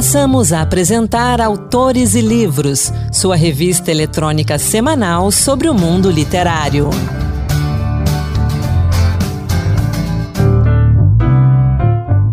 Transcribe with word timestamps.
Passamos 0.00 0.50
a 0.50 0.62
apresentar 0.62 1.42
Autores 1.42 2.14
e 2.14 2.22
Livros, 2.22 2.90
sua 3.12 3.36
revista 3.36 3.90
eletrônica 3.90 4.58
semanal 4.58 5.30
sobre 5.30 5.68
o 5.68 5.74
mundo 5.74 6.10
literário. 6.10 6.88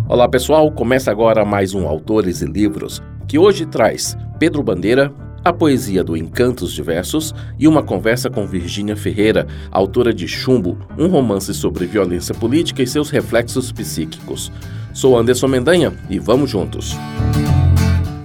Olá 0.08 0.26
pessoal, 0.30 0.72
começa 0.72 1.10
agora 1.10 1.44
mais 1.44 1.74
um 1.74 1.86
Autores 1.86 2.40
e 2.40 2.46
Livros, 2.46 3.02
que 3.26 3.38
hoje 3.38 3.66
traz 3.66 4.16
Pedro 4.38 4.62
Bandeira, 4.62 5.12
a 5.44 5.52
poesia 5.52 6.02
do 6.02 6.16
Encantos 6.16 6.72
Diversos 6.72 7.34
e 7.58 7.68
uma 7.68 7.82
conversa 7.82 8.30
com 8.30 8.46
Virgínia 8.46 8.96
Ferreira, 8.96 9.46
autora 9.70 10.14
de 10.14 10.26
Chumbo, 10.26 10.78
um 10.96 11.06
romance 11.06 11.52
sobre 11.52 11.84
violência 11.84 12.34
política 12.34 12.82
e 12.82 12.86
seus 12.86 13.10
reflexos 13.10 13.70
psíquicos. 13.70 14.50
Sou 14.94 15.18
Anderson 15.18 15.48
Mendanha 15.48 15.92
e 16.08 16.18
vamos 16.18 16.48
juntos. 16.48 16.96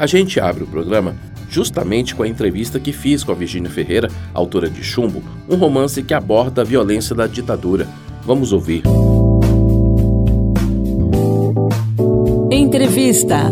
A 0.04 0.06
gente 0.06 0.38
abre 0.38 0.66
o 0.66 0.68
programa 0.68 1.16
justamente 1.50 2.14
com 2.14 2.24
a 2.24 2.28
entrevista 2.28 2.78
que 2.78 2.92
fiz 2.92 3.24
com 3.24 3.32
a 3.32 3.36
Virgínia 3.36 3.70
Ferreira, 3.70 4.10
autora 4.34 4.70
de 4.70 4.84
Chumbo, 4.84 5.24
um 5.50 5.56
romance 5.56 6.04
que 6.04 6.14
aborda 6.14 6.62
a 6.62 6.66
violência 6.66 7.16
da 7.16 7.26
ditadura. 7.26 7.88
Vamos 8.26 8.52
ouvir. 8.52 8.84
Entrevista. 12.52 13.50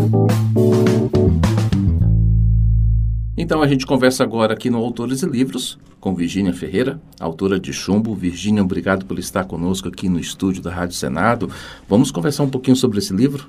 Então 3.38 3.62
a 3.62 3.68
gente 3.70 3.86
conversa 3.86 4.22
agora 4.22 4.52
aqui 4.52 4.70
no 4.70 4.78
Autores 4.78 5.24
e 5.24 5.26
Livros 5.26 5.80
com 6.02 6.14
Virgínia 6.14 6.52
Ferreira, 6.52 7.00
autora 7.18 7.58
de 7.58 7.72
Chumbo. 7.72 8.14
Virgínia, 8.14 8.62
obrigado 8.62 9.06
por 9.06 9.18
estar 9.18 9.46
conosco 9.46 9.88
aqui 9.88 10.10
no 10.10 10.20
estúdio 10.20 10.62
da 10.62 10.70
Rádio 10.70 10.98
Senado. 10.98 11.50
Vamos 11.88 12.12
conversar 12.12 12.44
um 12.44 12.50
pouquinho 12.50 12.76
sobre 12.76 13.00
esse 13.00 13.14
livro? 13.14 13.48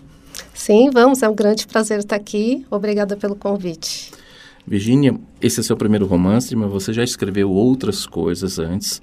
Sim, 0.55 0.91
vamos. 0.91 1.23
É 1.23 1.29
um 1.29 1.35
grande 1.35 1.67
prazer 1.67 1.99
estar 1.99 2.17
aqui. 2.17 2.67
Obrigada 2.71 3.17
pelo 3.17 3.35
convite. 3.35 4.13
Virgínia, 4.67 5.19
esse 5.41 5.61
é 5.61 5.63
seu 5.63 5.77
primeiro 5.77 6.07
romance, 6.07 6.55
mas 6.55 6.71
você 6.71 6.93
já 6.93 7.03
escreveu 7.03 7.51
outras 7.51 8.07
coisas 8.07 8.59
antes. 8.59 9.03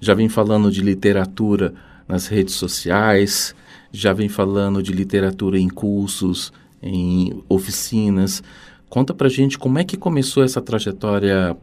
Já 0.00 0.14
vem 0.14 0.28
falando 0.28 0.70
de 0.70 0.80
literatura 0.80 1.74
nas 2.06 2.26
redes 2.26 2.54
sociais, 2.54 3.54
já 3.92 4.12
vem 4.12 4.28
falando 4.28 4.82
de 4.82 4.92
literatura 4.92 5.58
em 5.58 5.68
cursos, 5.68 6.52
em 6.82 7.42
oficinas. 7.48 8.42
Conta 8.88 9.12
pra 9.12 9.28
gente 9.28 9.58
como 9.58 9.78
é 9.78 9.84
que 9.84 9.96
começou 9.96 10.42
essa 10.42 10.60
trajetória 10.60 11.56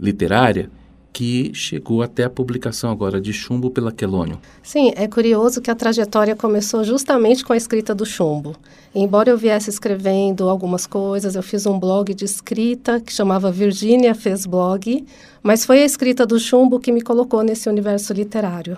literária 0.00 0.70
que 1.14 1.52
chegou 1.54 2.02
até 2.02 2.24
a 2.24 2.28
publicação 2.28 2.90
agora 2.90 3.20
de 3.20 3.32
Chumbo 3.32 3.70
pela 3.70 3.92
Quelônio. 3.92 4.40
Sim, 4.64 4.92
é 4.96 5.06
curioso 5.06 5.62
que 5.62 5.70
a 5.70 5.74
trajetória 5.74 6.34
começou 6.34 6.82
justamente 6.82 7.44
com 7.44 7.52
a 7.52 7.56
escrita 7.56 7.94
do 7.94 8.04
Chumbo. 8.04 8.56
Embora 8.92 9.30
eu 9.30 9.38
viesse 9.38 9.70
escrevendo 9.70 10.48
algumas 10.48 10.88
coisas, 10.88 11.36
eu 11.36 11.42
fiz 11.42 11.66
um 11.66 11.78
blog 11.78 12.12
de 12.12 12.24
escrita 12.24 13.00
que 13.00 13.12
chamava 13.12 13.52
Virgínia 13.52 14.12
Fez 14.12 14.44
Blog, 14.44 15.06
mas 15.40 15.64
foi 15.64 15.82
a 15.82 15.84
escrita 15.84 16.26
do 16.26 16.38
Chumbo 16.38 16.80
que 16.80 16.90
me 16.90 17.00
colocou 17.00 17.44
nesse 17.44 17.68
universo 17.68 18.12
literário. 18.12 18.76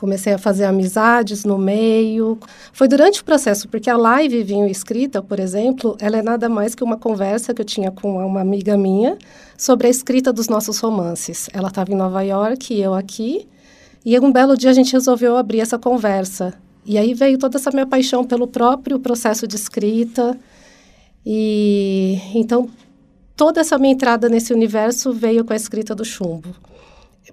Comecei 0.00 0.32
a 0.32 0.38
fazer 0.38 0.64
amizades 0.64 1.44
no 1.44 1.58
meio. 1.58 2.38
Foi 2.72 2.88
durante 2.88 3.20
o 3.20 3.24
processo, 3.24 3.68
porque 3.68 3.90
a 3.90 3.98
live 3.98 4.42
Vinho 4.42 4.66
Escrita, 4.66 5.20
por 5.20 5.38
exemplo, 5.38 5.94
ela 6.00 6.16
é 6.16 6.22
nada 6.22 6.48
mais 6.48 6.74
que 6.74 6.82
uma 6.82 6.96
conversa 6.96 7.52
que 7.52 7.60
eu 7.60 7.66
tinha 7.66 7.90
com 7.90 8.16
uma 8.26 8.40
amiga 8.40 8.78
minha 8.78 9.18
sobre 9.58 9.88
a 9.88 9.90
escrita 9.90 10.32
dos 10.32 10.48
nossos 10.48 10.78
romances. 10.78 11.50
Ela 11.52 11.68
estava 11.68 11.92
em 11.92 11.94
Nova 11.94 12.22
York 12.22 12.72
e 12.72 12.80
eu 12.80 12.94
aqui. 12.94 13.46
E 14.02 14.18
um 14.18 14.32
belo 14.32 14.56
dia 14.56 14.70
a 14.70 14.72
gente 14.72 14.90
resolveu 14.90 15.36
abrir 15.36 15.60
essa 15.60 15.78
conversa. 15.78 16.54
E 16.86 16.96
aí 16.96 17.12
veio 17.12 17.36
toda 17.36 17.58
essa 17.58 17.70
minha 17.70 17.86
paixão 17.86 18.24
pelo 18.24 18.46
próprio 18.46 18.98
processo 18.98 19.46
de 19.46 19.56
escrita. 19.56 20.34
E 21.26 22.18
então 22.34 22.70
toda 23.36 23.60
essa 23.60 23.76
minha 23.76 23.92
entrada 23.92 24.30
nesse 24.30 24.54
universo 24.54 25.12
veio 25.12 25.44
com 25.44 25.52
a 25.52 25.56
escrita 25.56 25.94
do 25.94 26.06
Chumbo. 26.06 26.56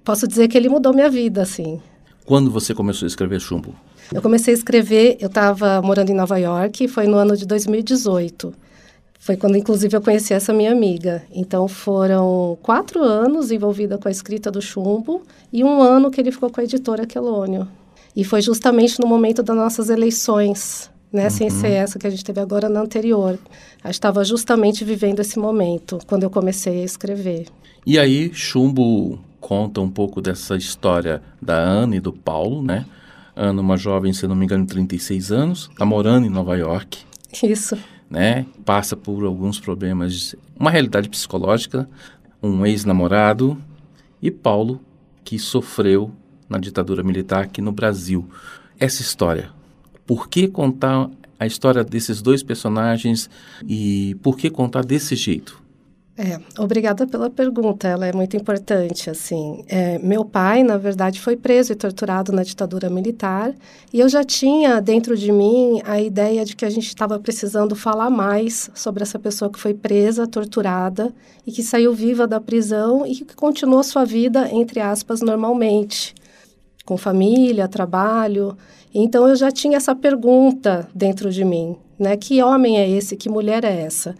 Posso 0.04 0.28
dizer 0.28 0.48
que 0.48 0.58
ele 0.58 0.68
mudou 0.68 0.92
minha 0.92 1.08
vida, 1.08 1.40
assim. 1.40 1.80
Quando 2.28 2.50
você 2.50 2.74
começou 2.74 3.06
a 3.06 3.08
escrever 3.08 3.40
Chumbo? 3.40 3.74
Eu 4.12 4.20
comecei 4.20 4.52
a 4.52 4.56
escrever, 4.58 5.16
eu 5.18 5.28
estava 5.28 5.80
morando 5.80 6.10
em 6.10 6.14
Nova 6.14 6.36
York, 6.36 6.86
foi 6.86 7.06
no 7.06 7.16
ano 7.16 7.34
de 7.34 7.46
2018. 7.46 8.52
Foi 9.18 9.34
quando, 9.34 9.56
inclusive, 9.56 9.96
eu 9.96 10.02
conheci 10.02 10.34
essa 10.34 10.52
minha 10.52 10.70
amiga. 10.70 11.22
Então, 11.34 11.66
foram 11.66 12.58
quatro 12.60 13.02
anos 13.02 13.50
envolvida 13.50 13.96
com 13.96 14.08
a 14.08 14.10
escrita 14.10 14.50
do 14.50 14.60
Chumbo 14.60 15.22
e 15.50 15.64
um 15.64 15.80
ano 15.80 16.10
que 16.10 16.20
ele 16.20 16.30
ficou 16.30 16.50
com 16.50 16.60
a 16.60 16.64
editora 16.64 17.06
Quelônio. 17.06 17.66
E 18.14 18.22
foi 18.24 18.42
justamente 18.42 19.00
no 19.00 19.06
momento 19.06 19.42
das 19.42 19.56
nossas 19.56 19.88
eleições, 19.88 20.90
né? 21.10 21.24
Uhum. 21.24 21.30
Sem 21.30 21.48
ser 21.48 21.70
essa 21.70 21.98
que 21.98 22.06
a 22.06 22.10
gente 22.10 22.26
teve 22.26 22.40
agora 22.42 22.68
na 22.68 22.82
anterior. 22.82 23.38
A 23.82 23.88
gente 23.88 23.94
estava 23.94 24.22
justamente 24.22 24.84
vivendo 24.84 25.20
esse 25.20 25.38
momento, 25.38 25.98
quando 26.06 26.24
eu 26.24 26.30
comecei 26.30 26.82
a 26.82 26.84
escrever. 26.84 27.46
E 27.86 27.98
aí, 27.98 28.30
Chumbo 28.34 29.18
conta 29.48 29.80
um 29.80 29.88
pouco 29.88 30.20
dessa 30.20 30.58
história 30.58 31.22
da 31.40 31.56
Ana 31.56 31.96
e 31.96 32.00
do 32.00 32.12
Paulo, 32.12 32.62
né? 32.62 32.84
Ana, 33.34 33.62
uma 33.62 33.78
jovem, 33.78 34.12
se 34.12 34.26
não 34.26 34.36
me 34.36 34.44
engano, 34.44 34.66
de 34.66 34.72
36 34.72 35.32
anos, 35.32 35.70
tá 35.74 35.86
morando 35.86 36.26
em 36.26 36.28
Nova 36.28 36.54
York. 36.54 36.98
Isso. 37.42 37.78
Né? 38.10 38.44
Passa 38.62 38.94
por 38.94 39.24
alguns 39.24 39.58
problemas, 39.58 40.36
uma 40.54 40.70
realidade 40.70 41.08
psicológica, 41.08 41.88
um 42.42 42.66
ex-namorado 42.66 43.56
e 44.20 44.30
Paulo, 44.30 44.82
que 45.24 45.38
sofreu 45.38 46.12
na 46.46 46.58
ditadura 46.58 47.02
militar 47.02 47.44
aqui 47.44 47.62
no 47.62 47.72
Brasil. 47.72 48.28
Essa 48.78 49.00
história, 49.00 49.48
por 50.06 50.28
que 50.28 50.46
contar 50.46 51.08
a 51.40 51.46
história 51.46 51.82
desses 51.82 52.20
dois 52.20 52.42
personagens 52.42 53.30
e 53.66 54.14
por 54.22 54.36
que 54.36 54.50
contar 54.50 54.84
desse 54.84 55.16
jeito? 55.16 55.67
É, 56.20 56.40
obrigada 56.60 57.06
pela 57.06 57.30
pergunta, 57.30 57.86
ela 57.86 58.04
é 58.04 58.12
muito 58.12 58.36
importante, 58.36 59.08
assim. 59.08 59.64
É, 59.68 60.00
meu 60.00 60.24
pai, 60.24 60.64
na 60.64 60.76
verdade, 60.76 61.20
foi 61.20 61.36
preso 61.36 61.72
e 61.72 61.76
torturado 61.76 62.32
na 62.32 62.42
ditadura 62.42 62.90
militar, 62.90 63.54
e 63.92 64.00
eu 64.00 64.08
já 64.08 64.24
tinha 64.24 64.80
dentro 64.80 65.16
de 65.16 65.30
mim 65.30 65.80
a 65.84 66.00
ideia 66.00 66.44
de 66.44 66.56
que 66.56 66.64
a 66.64 66.70
gente 66.70 66.88
estava 66.88 67.20
precisando 67.20 67.76
falar 67.76 68.10
mais 68.10 68.68
sobre 68.74 69.04
essa 69.04 69.16
pessoa 69.16 69.48
que 69.48 69.60
foi 69.60 69.74
presa, 69.74 70.26
torturada, 70.26 71.14
e 71.46 71.52
que 71.52 71.62
saiu 71.62 71.94
viva 71.94 72.26
da 72.26 72.40
prisão 72.40 73.06
e 73.06 73.14
que 73.14 73.36
continuou 73.36 73.84
sua 73.84 74.04
vida, 74.04 74.48
entre 74.52 74.80
aspas, 74.80 75.20
normalmente, 75.20 76.16
com 76.84 76.96
família, 76.96 77.68
trabalho. 77.68 78.56
Então, 78.92 79.28
eu 79.28 79.36
já 79.36 79.52
tinha 79.52 79.76
essa 79.76 79.94
pergunta 79.94 80.88
dentro 80.92 81.30
de 81.30 81.44
mim, 81.44 81.76
né? 81.96 82.16
Que 82.16 82.42
homem 82.42 82.76
é 82.76 82.90
esse? 82.90 83.16
Que 83.16 83.28
mulher 83.28 83.64
é 83.64 83.82
essa? 83.82 84.16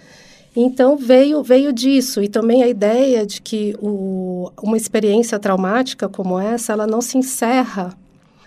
Então 0.57 0.97
veio 0.97 1.43
veio 1.43 1.73
disso 1.73 2.23
e 2.23 2.29
também 2.29 2.63
a 2.63 2.69
ideia 2.69 3.27
de 3.27 3.41
que 3.41 3.77
o, 3.81 4.51
uma 4.63 4.77
experiência 4.77 5.39
traumática 5.39 6.09
como 6.09 6.39
essa 6.39 6.73
ela 6.73 6.87
não 6.87 7.01
se 7.01 7.19
encerra 7.19 7.97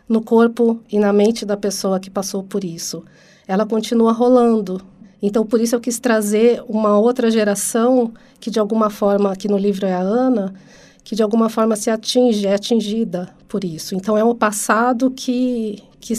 no 0.09 0.22
corpo 0.22 0.79
e 0.91 1.00
na 1.00 1.13
mente 1.13 1.45
da 1.45 1.56
pessoa 1.56 2.00
que 2.00 2.09
passou 2.09 2.44
por 2.44 2.63
isso. 2.63 3.03
Ela 3.47 3.66
continua 3.66 4.11
rolando. 4.11 4.81
Então 5.22 5.45
por 5.45 5.61
isso 5.61 5.75
eu 5.75 5.79
quis 5.79 6.00
trazer 6.00 6.63
uma 6.67 6.97
outra 6.97 7.31
geração 7.31 8.11
que 8.40 8.50
de 8.50 8.59
alguma 8.59 8.90
forma 8.90 9.31
aqui 9.31 9.47
no 9.47 9.57
livro 9.57 9.85
é 9.85 9.94
a 9.94 10.00
Ana 10.00 10.53
que 11.03 11.16
de 11.16 11.23
alguma 11.23 11.50
forma 11.50 11.75
se 11.75 11.90
atinge 11.90 12.45
é 12.45 12.53
atingida 12.53 13.29
por 13.47 13.63
isso. 13.63 13.95
Então 13.95 14.17
é 14.17 14.23
um 14.23 14.35
passado 14.35 15.11
que 15.11 15.81
que 16.00 16.13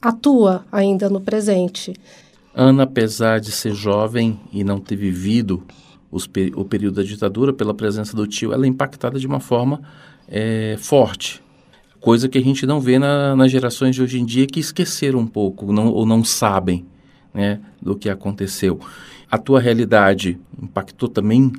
atua 0.00 0.64
ainda 0.70 1.08
no 1.08 1.20
presente. 1.20 1.94
Ana, 2.54 2.84
apesar 2.84 3.40
de 3.40 3.50
ser 3.50 3.74
jovem 3.74 4.38
e 4.52 4.62
não 4.62 4.78
ter 4.78 4.96
vivido 4.96 5.64
os, 6.10 6.28
o 6.54 6.64
período 6.64 6.96
da 6.96 7.02
ditadura, 7.02 7.52
pela 7.52 7.74
presença 7.74 8.16
do 8.16 8.26
tio, 8.26 8.52
ela 8.52 8.64
é 8.64 8.68
impactada 8.68 9.18
de 9.18 9.26
uma 9.26 9.40
forma 9.40 9.82
é, 10.28 10.76
forte. 10.78 11.42
Coisa 12.00 12.28
que 12.28 12.38
a 12.38 12.40
gente 12.40 12.64
não 12.64 12.80
vê 12.80 12.98
na, 12.98 13.34
nas 13.34 13.50
gerações 13.50 13.96
de 13.96 14.02
hoje 14.02 14.20
em 14.20 14.24
dia 14.24 14.46
que 14.46 14.60
esqueceram 14.60 15.18
um 15.18 15.26
pouco 15.26 15.72
não, 15.72 15.88
ou 15.88 16.06
não 16.06 16.22
sabem 16.22 16.86
né, 17.32 17.60
do 17.82 17.96
que 17.96 18.08
aconteceu. 18.08 18.78
A 19.28 19.36
tua 19.36 19.58
realidade 19.58 20.38
impactou 20.62 21.08
também 21.08 21.52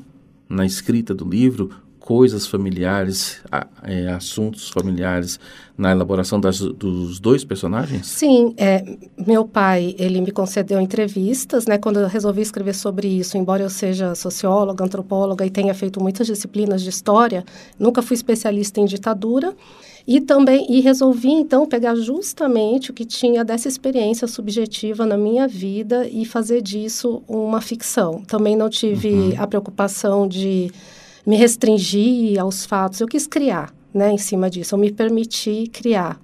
na 0.48 0.66
escrita 0.66 1.14
do 1.14 1.28
livro? 1.28 1.72
Coisas 2.06 2.46
familiares, 2.46 3.42
é, 3.82 4.10
assuntos 4.10 4.70
familiares 4.70 5.40
na 5.76 5.92
elaboração 5.92 6.40
das, 6.40 6.60
dos 6.60 7.20
dois 7.20 7.44
personagens? 7.44 8.06
Sim, 8.06 8.54
é, 8.58 8.86
meu 9.26 9.44
pai 9.44 9.96
ele 9.98 10.22
me 10.22 10.32
concedeu 10.32 10.80
entrevistas, 10.80 11.66
né? 11.66 11.80
Quando 11.80 12.00
eu 12.00 12.08
resolvi 12.08 12.42
escrever 12.42 12.76
sobre 12.76 13.08
isso, 13.08 13.40
embora 13.40 13.64
eu 13.64 13.72
seja 13.72 14.14
socióloga, 14.14 14.86
antropóloga 14.86 15.44
e 15.48 15.50
tenha 15.50 15.74
feito 15.74 16.00
muitas 16.00 16.28
disciplinas 16.28 16.84
de 16.84 16.90
história, 16.92 17.44
nunca 17.80 18.04
fui 18.04 18.14
especialista 18.14 18.80
em 18.80 18.86
ditadura. 18.86 19.56
E 20.08 20.22
também 20.22 20.68
e 20.70 20.82
resolvi 20.82 21.32
então 21.32 21.66
pegar 21.66 21.96
justamente 21.96 22.92
o 22.92 22.94
que 22.94 23.04
tinha 23.04 23.44
dessa 23.44 23.68
experiência 23.68 24.28
subjetiva 24.28 25.04
na 25.04 25.18
minha 25.18 25.48
vida 25.48 26.08
e 26.08 26.24
fazer 26.26 26.62
disso 26.62 27.24
uma 27.28 27.60
ficção. 27.60 28.22
Também 28.28 28.56
não 28.56 28.70
tive 28.70 29.10
uhum. 29.10 29.34
a 29.40 29.48
preocupação 29.48 30.28
de 30.28 30.72
me 31.26 31.36
restringir 31.36 32.40
aos 32.40 32.66
fatos, 32.66 33.02
eu 33.02 33.08
quis 33.08 33.26
criar, 33.26 33.74
né, 33.94 34.12
em 34.12 34.18
cima 34.18 34.50
disso, 34.50 34.76
eu 34.76 34.80
me 34.80 34.92
permiti 34.92 35.68
criar. 35.72 36.20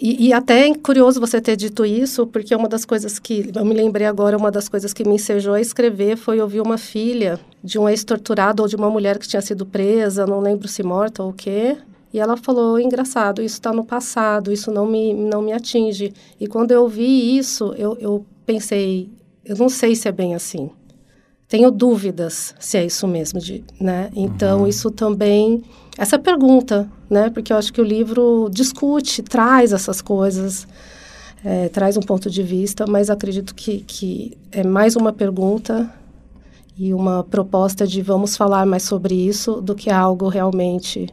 E, 0.00 0.28
e, 0.28 0.32
até 0.32 0.68
é 0.68 0.74
curioso 0.74 1.20
você 1.20 1.40
ter 1.40 1.54
dito 1.54 1.84
isso, 1.84 2.26
porque 2.26 2.52
uma 2.56 2.68
das 2.68 2.84
coisas 2.84 3.20
que 3.20 3.52
eu 3.54 3.64
me 3.64 3.72
lembrei 3.72 4.04
agora, 4.04 4.36
uma 4.36 4.50
das 4.50 4.68
coisas 4.68 4.92
que 4.92 5.04
me 5.04 5.14
ensejou 5.14 5.54
a 5.54 5.60
escrever 5.60 6.16
foi 6.16 6.40
ouvir 6.40 6.60
uma 6.60 6.76
filha 6.76 7.38
de 7.62 7.78
um 7.78 7.88
ex-torturado 7.88 8.62
ou 8.62 8.68
de 8.68 8.74
uma 8.74 8.90
mulher 8.90 9.16
que 9.16 9.28
tinha 9.28 9.40
sido 9.40 9.64
presa, 9.64 10.26
não 10.26 10.40
lembro 10.40 10.66
se 10.66 10.82
morta 10.82 11.22
ou 11.22 11.30
o 11.30 11.32
quê. 11.32 11.76
E 12.12 12.18
ela 12.18 12.36
falou: 12.36 12.80
engraçado, 12.80 13.40
isso 13.40 13.54
está 13.54 13.72
no 13.72 13.84
passado, 13.84 14.52
isso 14.52 14.72
não 14.72 14.86
me, 14.86 15.14
não 15.14 15.40
me 15.40 15.52
atinge. 15.52 16.12
E 16.40 16.48
quando 16.48 16.72
eu 16.72 16.82
ouvi 16.82 17.36
isso, 17.38 17.72
eu, 17.78 17.96
eu 18.00 18.26
pensei: 18.44 19.08
eu 19.44 19.56
não 19.56 19.68
sei 19.68 19.94
se 19.94 20.08
é 20.08 20.12
bem 20.12 20.34
assim. 20.34 20.68
Tenho 21.52 21.70
dúvidas 21.70 22.54
se 22.58 22.78
é 22.78 22.86
isso 22.86 23.06
mesmo, 23.06 23.38
de, 23.38 23.62
né? 23.78 24.08
Então, 24.16 24.60
uhum. 24.60 24.66
isso 24.66 24.90
também 24.90 25.62
essa 25.98 26.18
pergunta, 26.18 26.90
né? 27.10 27.28
Porque 27.28 27.52
eu 27.52 27.58
acho 27.58 27.70
que 27.70 27.78
o 27.78 27.84
livro 27.84 28.48
discute, 28.50 29.20
traz 29.22 29.70
essas 29.74 30.00
coisas, 30.00 30.66
é, 31.44 31.68
traz 31.68 31.98
um 31.98 32.00
ponto 32.00 32.30
de 32.30 32.42
vista, 32.42 32.86
mas 32.88 33.10
acredito 33.10 33.54
que, 33.54 33.80
que 33.80 34.32
é 34.50 34.64
mais 34.64 34.96
uma 34.96 35.12
pergunta 35.12 35.92
e 36.74 36.94
uma 36.94 37.22
proposta 37.22 37.86
de 37.86 38.00
vamos 38.00 38.34
falar 38.34 38.64
mais 38.64 38.84
sobre 38.84 39.14
isso 39.14 39.60
do 39.60 39.74
que 39.74 39.90
algo 39.90 40.28
realmente 40.28 41.06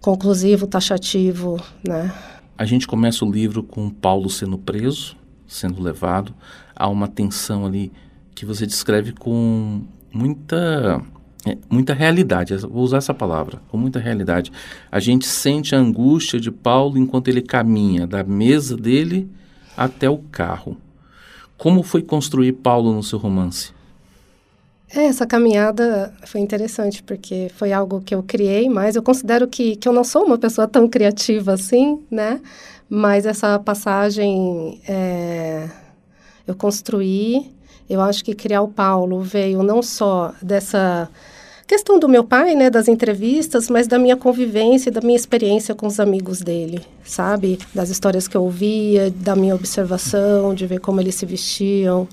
conclusivo, 0.00 0.66
taxativo, 0.66 1.62
né? 1.86 2.12
A 2.58 2.64
gente 2.64 2.88
começa 2.88 3.24
o 3.24 3.30
livro 3.30 3.62
com 3.62 3.88
Paulo 3.90 4.28
sendo 4.28 4.58
preso, 4.58 5.16
sendo 5.46 5.80
levado, 5.80 6.34
há 6.74 6.88
uma 6.88 7.06
tensão 7.06 7.64
ali 7.64 7.92
que 8.34 8.44
você 8.44 8.66
descreve 8.66 9.12
com 9.12 9.82
muita 10.12 11.00
é, 11.46 11.58
muita 11.68 11.92
realidade, 11.92 12.56
vou 12.56 12.82
usar 12.82 12.98
essa 12.98 13.12
palavra, 13.12 13.60
com 13.68 13.76
muita 13.76 13.98
realidade. 13.98 14.50
A 14.90 14.98
gente 14.98 15.26
sente 15.26 15.74
a 15.74 15.78
angústia 15.78 16.40
de 16.40 16.50
Paulo 16.50 16.96
enquanto 16.96 17.28
ele 17.28 17.42
caminha 17.42 18.06
da 18.06 18.24
mesa 18.24 18.76
dele 18.76 19.30
até 19.76 20.08
o 20.08 20.18
carro. 20.18 20.76
Como 21.58 21.82
foi 21.82 22.02
construir 22.02 22.52
Paulo 22.52 22.92
no 22.92 23.02
seu 23.02 23.18
romance? 23.18 23.72
É, 24.94 25.06
essa 25.06 25.26
caminhada 25.26 26.14
foi 26.24 26.40
interessante, 26.40 27.02
porque 27.02 27.50
foi 27.56 27.72
algo 27.72 28.00
que 28.00 28.14
eu 28.14 28.22
criei, 28.22 28.68
mas 28.68 28.96
eu 28.96 29.02
considero 29.02 29.48
que, 29.48 29.76
que 29.76 29.88
eu 29.88 29.92
não 29.92 30.04
sou 30.04 30.24
uma 30.24 30.38
pessoa 30.38 30.68
tão 30.68 30.88
criativa 30.88 31.52
assim, 31.52 32.00
né? 32.10 32.40
Mas 32.88 33.26
essa 33.26 33.58
passagem 33.58 34.80
é, 34.86 35.68
eu 36.46 36.54
construí. 36.54 37.53
Eu 37.88 38.00
acho 38.00 38.24
que 38.24 38.34
criar 38.34 38.62
o 38.62 38.68
Paulo 38.68 39.20
veio 39.20 39.62
não 39.62 39.82
só 39.82 40.32
dessa 40.40 41.08
questão 41.66 41.98
do 41.98 42.08
meu 42.08 42.24
pai, 42.24 42.54
né, 42.54 42.70
das 42.70 42.88
entrevistas, 42.88 43.68
mas 43.68 43.86
da 43.86 43.98
minha 43.98 44.16
convivência, 44.16 44.92
da 44.92 45.00
minha 45.00 45.16
experiência 45.16 45.74
com 45.74 45.86
os 45.86 45.98
amigos 45.98 46.40
dele, 46.40 46.80
sabe? 47.04 47.58
Das 47.74 47.90
histórias 47.90 48.28
que 48.28 48.36
eu 48.36 48.42
ouvia, 48.42 49.10
da 49.10 49.34
minha 49.34 49.54
observação, 49.54 50.54
de 50.54 50.66
ver 50.66 50.80
como 50.80 51.00
eles 51.00 51.14
se 51.14 51.26
vestiam, 51.26 52.08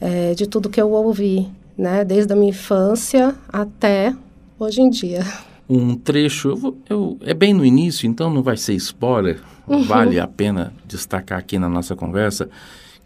é, 0.00 0.34
de 0.34 0.46
tudo 0.46 0.68
que 0.68 0.80
eu 0.80 0.90
ouvi, 0.90 1.48
né, 1.76 2.04
desde 2.04 2.32
a 2.32 2.36
minha 2.36 2.50
infância 2.50 3.34
até 3.48 4.14
hoje 4.58 4.80
em 4.80 4.90
dia. 4.90 5.24
Um 5.68 5.96
trecho, 5.96 6.48
eu, 6.50 6.56
vou, 6.56 6.76
eu 6.88 7.18
é 7.22 7.34
bem 7.34 7.54
no 7.54 7.64
início, 7.64 8.06
então 8.06 8.32
não 8.32 8.42
vai 8.42 8.56
ser 8.56 8.74
spoiler, 8.74 9.40
uhum. 9.66 9.82
vale 9.82 10.20
a 10.20 10.26
pena 10.26 10.72
destacar 10.86 11.38
aqui 11.38 11.58
na 11.58 11.68
nossa 11.68 11.96
conversa 11.96 12.48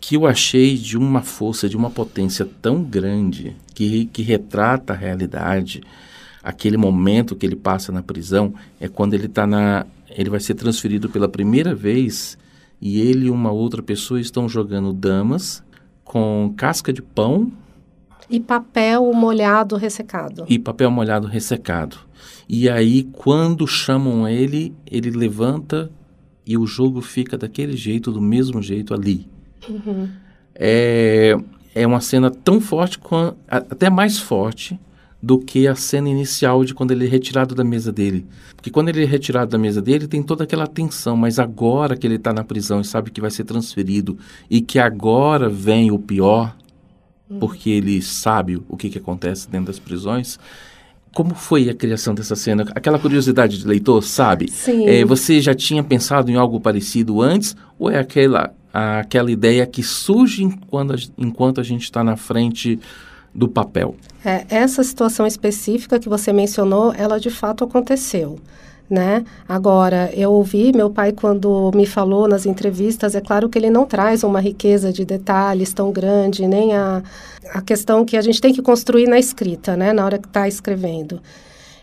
que 0.01 0.17
eu 0.17 0.27
achei 0.27 0.77
de 0.77 0.97
uma 0.97 1.23
força, 1.23 1.69
de 1.69 1.77
uma 1.77 1.91
potência 1.91 2.49
tão 2.63 2.83
grande, 2.83 3.57
que, 3.75 4.07
que 4.07 4.23
retrata 4.23 4.93
a 4.93 4.97
realidade. 4.97 5.83
Aquele 6.43 6.77
momento 6.77 7.37
que 7.37 7.45
ele 7.45 7.57
passa 7.57 7.93
na 7.93 8.03
prisão 8.03 8.55
é 8.81 8.89
quando 8.89 9.15
ele 9.15 9.27
está 9.27 9.47
na. 9.47 9.87
Ele 10.11 10.31
vai 10.31 10.41
ser 10.41 10.55
transferido 10.55 11.09
pela 11.09 11.29
primeira 11.29 11.75
vez 11.75 12.39
e 12.81 13.01
ele 13.01 13.27
e 13.27 13.31
uma 13.31 13.51
outra 13.51 13.83
pessoa 13.83 14.21
estão 14.21 14.49
jogando 14.49 14.93
damas 14.93 15.63
com 16.05 16.53
casca 16.57 16.93
de 16.93 17.03
pão. 17.03 17.53
E 18.31 18.41
papel 18.41 19.13
molhado 19.13 19.77
ressecado. 19.77 20.45
E 20.49 20.59
papel 20.59 20.91
molhado 20.91 21.27
ressecado. 21.27 21.99
E 22.49 22.69
aí, 22.69 23.05
quando 23.13 23.67
chamam 23.67 24.27
ele, 24.27 24.75
ele 24.91 25.11
levanta 25.11 25.91
e 26.47 26.57
o 26.57 26.67
jogo 26.67 27.03
fica 27.03 27.37
daquele 27.37 27.77
jeito, 27.77 28.11
do 28.11 28.21
mesmo 28.21 28.63
jeito 28.63 28.95
ali. 28.95 29.29
Uhum. 29.69 30.09
É, 30.55 31.37
é 31.75 31.87
uma 31.87 32.01
cena 32.01 32.31
tão 32.31 32.61
forte, 32.61 32.99
até 33.49 33.89
mais 33.89 34.19
forte 34.19 34.79
do 35.23 35.39
que 35.39 35.67
a 35.67 35.75
cena 35.75 36.09
inicial 36.09 36.65
de 36.65 36.73
quando 36.73 36.93
ele 36.93 37.07
é 37.07 37.09
retirado 37.09 37.55
da 37.55 37.65
mesa 37.65 37.93
dele. 37.93 38.27
Porque 38.55 38.71
quando 38.71 38.89
ele 38.89 39.03
é 39.03 39.07
retirado 39.07 39.51
da 39.51 39.59
mesa 39.59 39.83
dele, 39.83 40.07
tem 40.07 40.23
toda 40.23 40.45
aquela 40.45 40.67
tensão, 40.67 41.17
mas 41.17 41.39
agora 41.39 41.97
que 41.97 42.07
ele 42.07 42.17
está 42.17 42.33
na 42.33 42.45
prisão 42.45 42.81
e 42.81 42.85
sabe 42.85 43.11
que 43.11 43.21
vai 43.21 43.31
ser 43.31 43.45
transferido 43.45 44.17
e 44.49 44.61
que 44.61 44.79
agora 44.79 45.49
vem 45.49 45.91
o 45.91 45.99
pior, 45.99 46.57
uhum. 47.29 47.39
porque 47.41 47.71
ele 47.71 48.01
sabe 48.01 48.63
o 48.69 48.77
que, 48.77 48.89
que 48.91 48.99
acontece 48.99 49.51
dentro 49.51 49.67
das 49.67 49.79
prisões, 49.79 50.39
como 51.13 51.35
foi 51.35 51.69
a 51.69 51.75
criação 51.75 52.15
dessa 52.15 52.37
cena? 52.37 52.65
Aquela 52.75 52.99
curiosidade 52.99 53.59
de 53.59 53.67
leitor, 53.67 54.03
sabe? 54.05 54.51
Sim. 54.51 54.87
É, 54.87 55.05
você 55.05 55.41
já 55.41 55.55
tinha 55.55 55.83
pensado 55.83 56.31
em 56.31 56.37
algo 56.37 56.61
parecido 56.61 57.21
antes? 57.21 57.57
Ou 57.79 57.91
é 57.91 57.99
aquela 57.99 58.55
aquela 58.79 59.31
ideia 59.31 59.67
que 59.67 59.83
surge 59.83 60.45
enquanto, 60.45 60.95
enquanto 61.17 61.61
a 61.61 61.65
gente 61.65 61.83
está 61.83 62.05
na 62.05 62.17
frente 62.17 62.79
do 63.35 63.49
papel. 63.49 63.95
É, 64.25 64.45
essa 64.49 64.83
situação 64.83 65.27
específica 65.27 65.99
que 65.99 66.09
você 66.09 66.33
mencionou, 66.33 66.93
ela 66.93 67.19
de 67.19 67.31
fato 67.31 67.65
aconteceu. 67.65 68.39
Né? 68.91 69.23
Agora, 69.47 70.11
eu 70.15 70.33
ouvi 70.33 70.73
meu 70.75 70.89
pai 70.89 71.13
quando 71.13 71.71
me 71.75 71.85
falou 71.85 72.27
nas 72.27 72.47
entrevistas, 72.47 73.15
é 73.15 73.21
claro 73.21 73.47
que 73.47 73.59
ele 73.59 73.69
não 73.69 73.85
traz 73.85 74.25
uma 74.25 74.41
riqueza 74.41 74.91
de 74.91 75.05
detalhes 75.05 75.75
tão 75.75 75.93
grande, 75.93 76.49
nem 76.49 76.75
a, 76.75 77.03
a 77.53 77.61
questão 77.61 78.03
que 78.03 78.17
a 78.17 78.23
gente 78.23 78.41
tem 78.41 78.51
que 78.51 78.63
construir 78.63 79.07
na 79.07 79.19
escrita, 79.19 79.77
né? 79.77 79.93
na 79.93 80.05
hora 80.07 80.19
que 80.19 80.27
está 80.27 80.49
escrevendo. 80.49 81.21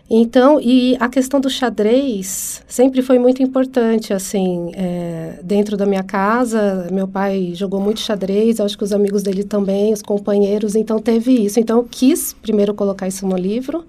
Então, 0.08 0.60
e 0.60 0.96
a 1.00 1.08
questão 1.08 1.40
do 1.40 1.50
xadrez 1.50 2.62
sempre 2.68 3.02
foi 3.02 3.18
muito 3.18 3.42
importante, 3.42 4.12
assim, 4.12 4.70
é, 4.74 5.40
dentro 5.42 5.76
da 5.76 5.84
minha 5.84 6.04
casa, 6.04 6.86
meu 6.92 7.08
pai 7.08 7.52
jogou 7.54 7.80
muito 7.80 7.98
xadrez, 7.98 8.60
acho 8.60 8.78
que 8.78 8.84
os 8.84 8.92
amigos 8.92 9.24
dele 9.24 9.42
também, 9.42 9.92
os 9.92 10.02
companheiros, 10.02 10.76
então 10.76 11.00
teve 11.00 11.32
isso. 11.32 11.58
Então, 11.58 11.78
eu 11.78 11.88
quis 11.90 12.32
primeiro 12.34 12.72
colocar 12.72 13.08
isso 13.08 13.26
no 13.26 13.36
livro, 13.36 13.84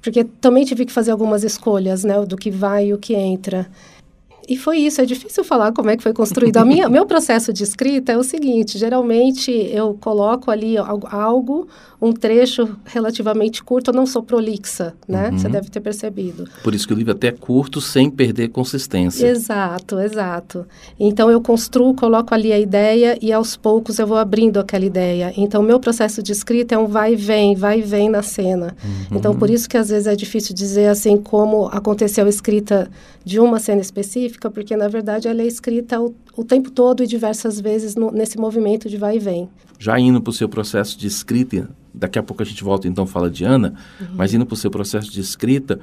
porque 0.00 0.24
também 0.24 0.64
tive 0.64 0.86
que 0.86 0.92
fazer 0.92 1.10
algumas 1.10 1.44
escolhas, 1.44 2.04
né, 2.04 2.24
do 2.24 2.38
que 2.38 2.50
vai 2.50 2.86
e 2.86 2.94
o 2.94 2.98
que 2.98 3.14
entra. 3.14 3.68
E 4.48 4.56
foi 4.56 4.78
isso, 4.78 5.00
é 5.00 5.06
difícil 5.06 5.44
falar 5.44 5.72
como 5.72 5.90
é 5.90 5.96
que 5.96 6.02
foi 6.02 6.12
construído. 6.12 6.56
A 6.56 6.64
minha, 6.64 6.88
meu 6.90 7.06
processo 7.06 7.52
de 7.52 7.62
escrita 7.62 8.12
é 8.12 8.18
o 8.18 8.22
seguinte, 8.22 8.78
geralmente 8.78 9.50
eu 9.50 9.96
coloco 10.00 10.50
ali 10.50 10.76
algo, 10.76 11.68
um 12.00 12.12
trecho 12.12 12.76
relativamente 12.84 13.62
curto, 13.62 13.90
eu 13.90 13.94
não 13.94 14.06
sou 14.06 14.22
prolixa, 14.22 14.94
né? 15.06 15.30
Uhum. 15.30 15.38
Você 15.38 15.48
deve 15.48 15.70
ter 15.70 15.80
percebido. 15.80 16.48
Por 16.62 16.74
isso 16.74 16.86
que 16.86 16.92
o 16.92 16.96
livro 16.96 17.12
é 17.12 17.16
até 17.16 17.30
curto, 17.30 17.80
sem 17.80 18.10
perder 18.10 18.48
consistência. 18.48 19.26
Exato, 19.26 20.00
exato. 20.00 20.66
Então 20.98 21.30
eu 21.30 21.40
construo, 21.40 21.94
coloco 21.94 22.34
ali 22.34 22.52
a 22.52 22.58
ideia 22.58 23.18
e 23.20 23.32
aos 23.32 23.56
poucos 23.56 23.98
eu 23.98 24.06
vou 24.06 24.16
abrindo 24.16 24.58
aquela 24.58 24.84
ideia. 24.84 25.32
Então 25.36 25.62
meu 25.62 25.78
processo 25.78 26.22
de 26.22 26.32
escrita 26.32 26.74
é 26.74 26.78
um 26.78 26.86
vai 26.86 27.12
e 27.12 27.16
vem, 27.16 27.54
vai 27.54 27.80
e 27.80 27.82
vem 27.82 28.08
na 28.08 28.22
cena. 28.22 28.74
Uhum. 28.82 29.16
Então 29.16 29.36
por 29.36 29.50
isso 29.50 29.68
que 29.68 29.76
às 29.76 29.90
vezes 29.90 30.06
é 30.06 30.16
difícil 30.16 30.54
dizer 30.54 30.86
assim 30.86 31.16
como 31.16 31.66
aconteceu 31.66 32.24
a 32.24 32.28
escrita 32.28 32.90
de 33.24 33.38
uma 33.38 33.58
cena 33.58 33.80
específica, 33.80 34.29
porque 34.38 34.76
na 34.76 34.88
verdade 34.88 35.26
ela 35.26 35.42
é 35.42 35.46
escrita 35.46 36.00
o, 36.00 36.14
o 36.36 36.44
tempo 36.44 36.70
todo 36.70 37.02
e 37.02 37.06
diversas 37.06 37.60
vezes 37.60 37.96
no, 37.96 38.10
nesse 38.10 38.38
movimento 38.38 38.88
de 38.88 38.96
vai 38.96 39.16
e 39.16 39.18
vem. 39.18 39.48
Já 39.78 39.98
indo 39.98 40.20
para 40.20 40.30
o 40.30 40.32
seu 40.32 40.48
processo 40.48 40.98
de 40.98 41.06
escrita, 41.06 41.70
daqui 41.92 42.18
a 42.18 42.22
pouco 42.22 42.42
a 42.42 42.46
gente 42.46 42.62
volta 42.62 42.86
então 42.86 43.06
fala 43.06 43.30
de 43.30 43.44
Ana, 43.44 43.74
uhum. 44.00 44.06
mas 44.14 44.32
indo 44.34 44.46
para 44.46 44.54
o 44.54 44.56
seu 44.56 44.70
processo 44.70 45.10
de 45.10 45.20
escrita, 45.20 45.80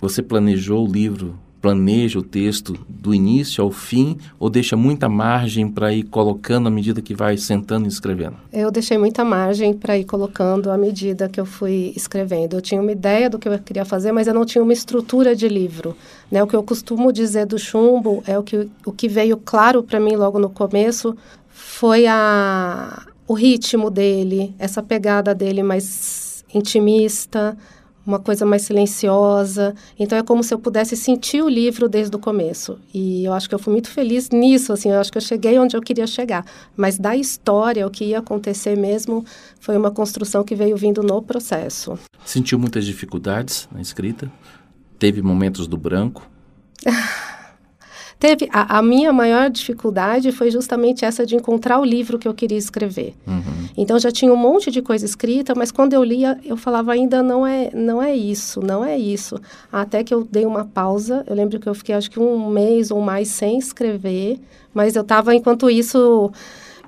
você 0.00 0.22
planejou 0.22 0.88
o 0.88 0.90
livro 0.90 1.38
planeja 1.60 2.18
o 2.18 2.22
texto 2.22 2.74
do 2.88 3.14
início 3.14 3.62
ao 3.62 3.70
fim 3.70 4.16
ou 4.38 4.48
deixa 4.48 4.76
muita 4.76 5.08
margem 5.08 5.68
para 5.68 5.92
ir 5.92 6.04
colocando 6.04 6.68
à 6.68 6.70
medida 6.70 7.02
que 7.02 7.14
vai 7.14 7.36
sentando 7.36 7.84
e 7.84 7.88
escrevendo? 7.88 8.36
Eu 8.52 8.70
deixei 8.70 8.96
muita 8.96 9.24
margem 9.24 9.74
para 9.74 9.98
ir 9.98 10.04
colocando 10.04 10.70
à 10.70 10.78
medida 10.78 11.28
que 11.28 11.40
eu 11.40 11.46
fui 11.46 11.92
escrevendo. 11.94 12.56
Eu 12.56 12.60
tinha 12.60 12.80
uma 12.80 12.92
ideia 12.92 13.28
do 13.28 13.38
que 13.38 13.48
eu 13.48 13.58
queria 13.58 13.84
fazer, 13.84 14.12
mas 14.12 14.26
eu 14.26 14.34
não 14.34 14.44
tinha 14.44 14.62
uma 14.62 14.72
estrutura 14.72 15.36
de 15.36 15.48
livro. 15.48 15.96
Né? 16.30 16.42
O 16.42 16.46
que 16.46 16.56
eu 16.56 16.62
costumo 16.62 17.12
dizer 17.12 17.46
do 17.46 17.58
chumbo 17.58 18.22
é 18.26 18.38
o 18.38 18.42
que, 18.42 18.68
o 18.86 18.92
que 18.92 19.08
veio 19.08 19.36
claro 19.36 19.82
para 19.82 20.00
mim 20.00 20.16
logo 20.16 20.38
no 20.38 20.48
começo 20.48 21.16
foi 21.48 22.06
a, 22.06 23.02
o 23.28 23.34
ritmo 23.34 23.90
dele, 23.90 24.54
essa 24.58 24.82
pegada 24.82 25.34
dele 25.34 25.62
mais 25.62 26.44
intimista, 26.54 27.56
uma 28.06 28.18
coisa 28.18 28.44
mais 28.46 28.62
silenciosa. 28.62 29.74
Então 29.98 30.16
é 30.18 30.22
como 30.22 30.42
se 30.42 30.52
eu 30.52 30.58
pudesse 30.58 30.96
sentir 30.96 31.42
o 31.42 31.48
livro 31.48 31.88
desde 31.88 32.14
o 32.14 32.18
começo. 32.18 32.78
E 32.92 33.24
eu 33.24 33.32
acho 33.32 33.48
que 33.48 33.54
eu 33.54 33.58
fui 33.58 33.72
muito 33.72 33.90
feliz 33.90 34.30
nisso, 34.30 34.72
assim, 34.72 34.90
eu 34.90 34.98
acho 35.00 35.10
que 35.10 35.18
eu 35.18 35.22
cheguei 35.22 35.58
onde 35.58 35.76
eu 35.76 35.82
queria 35.82 36.06
chegar. 36.06 36.44
Mas 36.76 36.98
da 36.98 37.16
história, 37.16 37.86
o 37.86 37.90
que 37.90 38.04
ia 38.04 38.18
acontecer 38.18 38.76
mesmo, 38.76 39.24
foi 39.58 39.76
uma 39.76 39.90
construção 39.90 40.42
que 40.42 40.54
veio 40.54 40.76
vindo 40.76 41.02
no 41.02 41.22
processo. 41.22 41.98
Sentiu 42.24 42.58
muitas 42.58 42.84
dificuldades 42.84 43.68
na 43.72 43.80
escrita? 43.80 44.30
Teve 44.98 45.22
momentos 45.22 45.66
do 45.66 45.76
branco? 45.76 46.28
Teve 48.20 48.50
a, 48.52 48.76
a, 48.76 48.82
minha 48.82 49.14
maior 49.14 49.48
dificuldade 49.48 50.30
foi 50.30 50.50
justamente 50.50 51.06
essa 51.06 51.24
de 51.24 51.34
encontrar 51.34 51.80
o 51.80 51.84
livro 51.84 52.18
que 52.18 52.28
eu 52.28 52.34
queria 52.34 52.58
escrever. 52.58 53.14
Uhum. 53.26 53.68
Então 53.74 53.98
já 53.98 54.12
tinha 54.12 54.30
um 54.30 54.36
monte 54.36 54.70
de 54.70 54.82
coisa 54.82 55.06
escrita, 55.06 55.54
mas 55.56 55.72
quando 55.72 55.94
eu 55.94 56.04
lia, 56.04 56.38
eu 56.44 56.54
falava 56.54 56.92
ainda 56.92 57.22
não 57.22 57.46
é, 57.46 57.70
não 57.72 58.02
é 58.02 58.14
isso, 58.14 58.60
não 58.60 58.84
é 58.84 58.94
isso. 58.98 59.40
Até 59.72 60.04
que 60.04 60.12
eu 60.12 60.22
dei 60.22 60.44
uma 60.44 60.66
pausa. 60.66 61.24
Eu 61.26 61.34
lembro 61.34 61.58
que 61.58 61.66
eu 61.66 61.74
fiquei 61.74 61.94
acho 61.94 62.10
que 62.10 62.20
um 62.20 62.50
mês 62.50 62.90
ou 62.90 63.00
mais 63.00 63.28
sem 63.28 63.58
escrever, 63.58 64.38
mas 64.74 64.96
eu 64.96 65.02
estava 65.02 65.34
enquanto 65.34 65.70
isso 65.70 66.30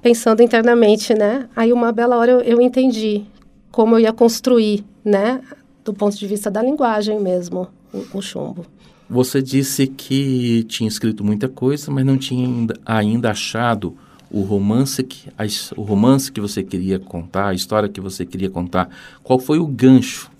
pensando 0.02 0.42
internamente, 0.42 1.14
né? 1.14 1.48
Aí 1.56 1.72
uma 1.72 1.92
bela 1.92 2.18
hora 2.18 2.30
eu, 2.30 2.40
eu 2.40 2.60
entendi 2.60 3.24
como 3.70 3.94
eu 3.94 4.00
ia 4.00 4.12
construir, 4.12 4.84
né? 5.02 5.40
Do 5.82 5.94
ponto 5.94 6.14
de 6.14 6.26
vista 6.26 6.50
da 6.50 6.60
linguagem 6.62 7.18
mesmo, 7.18 7.68
o, 7.90 8.18
o 8.18 8.20
chumbo. 8.20 8.66
Você 9.12 9.42
disse 9.42 9.86
que 9.86 10.64
tinha 10.64 10.88
escrito 10.88 11.22
muita 11.22 11.46
coisa, 11.46 11.90
mas 11.90 12.02
não 12.02 12.16
tinha 12.16 12.46
ainda, 12.46 12.74
ainda 12.82 13.30
achado 13.30 13.94
o 14.30 14.40
romance, 14.40 15.02
que, 15.02 15.28
a, 15.36 15.44
o 15.76 15.82
romance 15.82 16.32
que 16.32 16.40
você 16.40 16.62
queria 16.62 16.98
contar, 16.98 17.48
a 17.48 17.52
história 17.52 17.90
que 17.90 18.00
você 18.00 18.24
queria 18.24 18.48
contar. 18.48 18.88
Qual 19.22 19.38
foi 19.38 19.58
o 19.58 19.66
gancho 19.66 20.30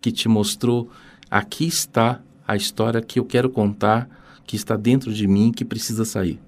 que 0.00 0.10
te 0.10 0.28
mostrou 0.28 0.90
aqui 1.30 1.64
está 1.64 2.20
a 2.44 2.56
história 2.56 3.00
que 3.00 3.20
eu 3.20 3.24
quero 3.24 3.48
contar, 3.48 4.10
que 4.44 4.56
está 4.56 4.76
dentro 4.76 5.14
de 5.14 5.28
mim, 5.28 5.52
que 5.52 5.64
precisa 5.64 6.04
sair? 6.04 6.40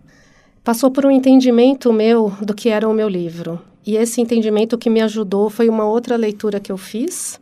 Passou 0.64 0.90
por 0.90 1.06
um 1.06 1.10
entendimento 1.12 1.92
meu 1.92 2.32
do 2.42 2.52
que 2.52 2.68
era 2.68 2.88
o 2.88 2.92
meu 2.92 3.08
livro. 3.08 3.60
E 3.86 3.94
esse 3.94 4.20
entendimento 4.20 4.76
que 4.76 4.90
me 4.90 5.00
ajudou 5.02 5.48
foi 5.48 5.68
uma 5.68 5.84
outra 5.84 6.16
leitura 6.16 6.58
que 6.58 6.72
eu 6.72 6.76
fiz, 6.76 7.38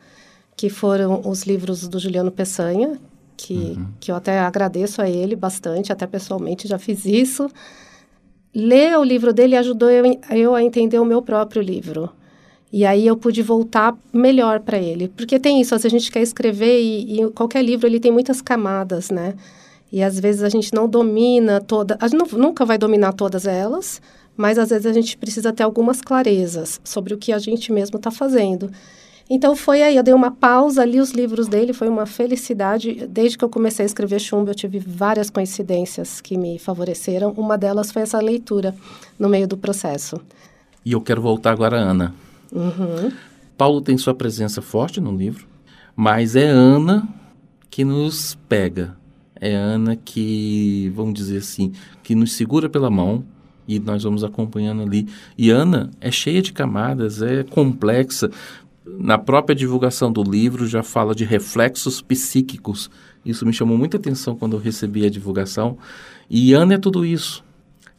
que 0.54 0.68
foram 0.68 1.22
os 1.24 1.44
livros 1.44 1.88
do 1.88 1.98
Juliano 1.98 2.30
Peçanha, 2.30 3.00
que, 3.38 3.54
uhum. 3.54 3.86
que 4.00 4.10
eu 4.10 4.16
até 4.16 4.40
agradeço 4.40 5.00
a 5.00 5.08
ele 5.08 5.36
bastante, 5.36 5.92
até 5.92 6.06
pessoalmente 6.06 6.66
já 6.66 6.76
fiz 6.76 7.06
isso. 7.06 7.48
Ler 8.52 8.98
o 8.98 9.04
livro 9.04 9.32
dele 9.32 9.56
ajudou 9.56 9.88
eu, 9.88 10.04
eu 10.32 10.54
a 10.56 10.62
entender 10.62 10.98
o 10.98 11.04
meu 11.04 11.22
próprio 11.22 11.62
livro. 11.62 12.10
E 12.72 12.84
aí 12.84 13.06
eu 13.06 13.16
pude 13.16 13.40
voltar 13.40 13.96
melhor 14.12 14.60
para 14.60 14.76
ele. 14.76 15.08
Porque 15.08 15.38
tem 15.38 15.60
isso, 15.60 15.74
a 15.74 15.78
gente 15.78 16.10
quer 16.10 16.20
escrever 16.20 16.80
e, 16.80 17.20
e, 17.20 17.30
qualquer 17.30 17.64
livro 17.64 17.86
ele 17.86 18.00
tem 18.00 18.10
muitas 18.10 18.42
camadas, 18.42 19.08
né? 19.08 19.34
E 19.90 20.02
às 20.02 20.18
vezes 20.18 20.42
a 20.42 20.48
gente 20.48 20.74
não 20.74 20.88
domina 20.88 21.60
toda, 21.60 21.96
a 22.00 22.08
gente 22.08 22.18
não, 22.18 22.38
nunca 22.38 22.64
vai 22.66 22.76
dominar 22.76 23.12
todas 23.12 23.46
elas, 23.46 24.02
mas 24.36 24.58
às 24.58 24.68
vezes 24.68 24.84
a 24.84 24.92
gente 24.92 25.16
precisa 25.16 25.52
ter 25.52 25.62
algumas 25.62 26.02
clarezas 26.02 26.80
sobre 26.84 27.14
o 27.14 27.18
que 27.18 27.32
a 27.32 27.38
gente 27.38 27.72
mesmo 27.72 27.96
está 27.96 28.10
fazendo. 28.10 28.70
Então 29.30 29.54
foi 29.54 29.82
aí, 29.82 29.96
eu 29.96 30.02
dei 30.02 30.14
uma 30.14 30.30
pausa, 30.30 30.84
li 30.84 31.00
os 31.00 31.10
livros 31.10 31.48
dele, 31.48 31.72
foi 31.74 31.88
uma 31.88 32.06
felicidade. 32.06 33.06
Desde 33.06 33.36
que 33.36 33.44
eu 33.44 33.48
comecei 33.48 33.84
a 33.84 33.86
escrever 33.86 34.18
chumbo, 34.18 34.50
eu 34.50 34.54
tive 34.54 34.78
várias 34.78 35.28
coincidências 35.28 36.20
que 36.20 36.36
me 36.38 36.58
favoreceram. 36.58 37.32
Uma 37.36 37.58
delas 37.58 37.92
foi 37.92 38.02
essa 38.02 38.18
leitura 38.20 38.74
no 39.18 39.28
meio 39.28 39.46
do 39.46 39.56
processo. 39.56 40.18
E 40.84 40.92
eu 40.92 41.00
quero 41.00 41.20
voltar 41.20 41.52
agora 41.52 41.78
a 41.78 41.82
Ana. 41.82 42.14
Uhum. 42.50 43.12
Paulo 43.56 43.82
tem 43.82 43.98
sua 43.98 44.14
presença 44.14 44.62
forte 44.62 45.00
no 45.00 45.14
livro, 45.14 45.46
mas 45.94 46.34
é 46.34 46.46
Ana 46.46 47.06
que 47.68 47.84
nos 47.84 48.38
pega. 48.48 48.96
É 49.40 49.54
Ana 49.54 49.94
que, 49.94 50.90
vamos 50.94 51.14
dizer 51.14 51.38
assim, 51.38 51.72
que 52.02 52.14
nos 52.14 52.32
segura 52.32 52.68
pela 52.68 52.88
mão, 52.88 53.24
e 53.68 53.78
nós 53.78 54.02
vamos 54.02 54.24
acompanhando 54.24 54.82
ali. 54.82 55.06
E 55.36 55.50
Ana 55.50 55.90
é 56.00 56.10
cheia 56.10 56.40
de 56.40 56.52
camadas, 56.52 57.20
é 57.20 57.44
complexa, 57.44 58.30
na 58.98 59.18
própria 59.18 59.54
divulgação 59.54 60.10
do 60.10 60.22
livro 60.22 60.66
já 60.66 60.82
fala 60.82 61.14
de 61.14 61.24
reflexos 61.24 62.00
psíquicos. 62.00 62.90
Isso 63.24 63.44
me 63.44 63.52
chamou 63.52 63.76
muita 63.76 63.96
atenção 63.96 64.34
quando 64.34 64.56
eu 64.56 64.60
recebi 64.60 65.04
a 65.04 65.10
divulgação. 65.10 65.76
E 66.30 66.52
Ana 66.52 66.74
é 66.74 66.78
tudo 66.78 67.04
isso. 67.04 67.44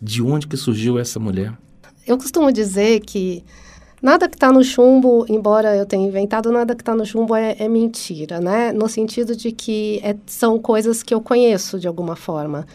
De 0.02 0.22
onde 0.22 0.48
que 0.48 0.58
surgiu 0.58 0.98
essa 0.98 1.20
mulher? 1.20 1.54
Eu 2.08 2.18
costumo 2.18 2.52
dizer 2.52 3.02
que 3.02 3.44
nada 4.02 4.28
que 4.28 4.36
está 4.36 4.52
no 4.52 4.64
chumbo, 4.64 5.26
embora 5.30 5.76
eu 5.76 5.86
tenha 5.86 6.08
inventado, 6.08 6.52
nada 6.52 6.74
que 6.74 6.82
está 6.82 6.96
no 6.96 7.06
chumbo 7.06 7.36
é, 7.36 7.56
é, 7.60 7.68
mentira, 7.68 8.40
né? 8.40 8.72
No 8.72 8.88
sentido 8.88 9.36
de 9.36 9.52
que 9.52 10.00
é, 10.04 10.16
são 10.26 10.58
coisas 10.58 11.04
que 11.04 11.14
eu 11.14 11.22
conheço 11.22 11.80
de 11.80 11.88
alguma 11.88 12.16
forma. 12.16 12.66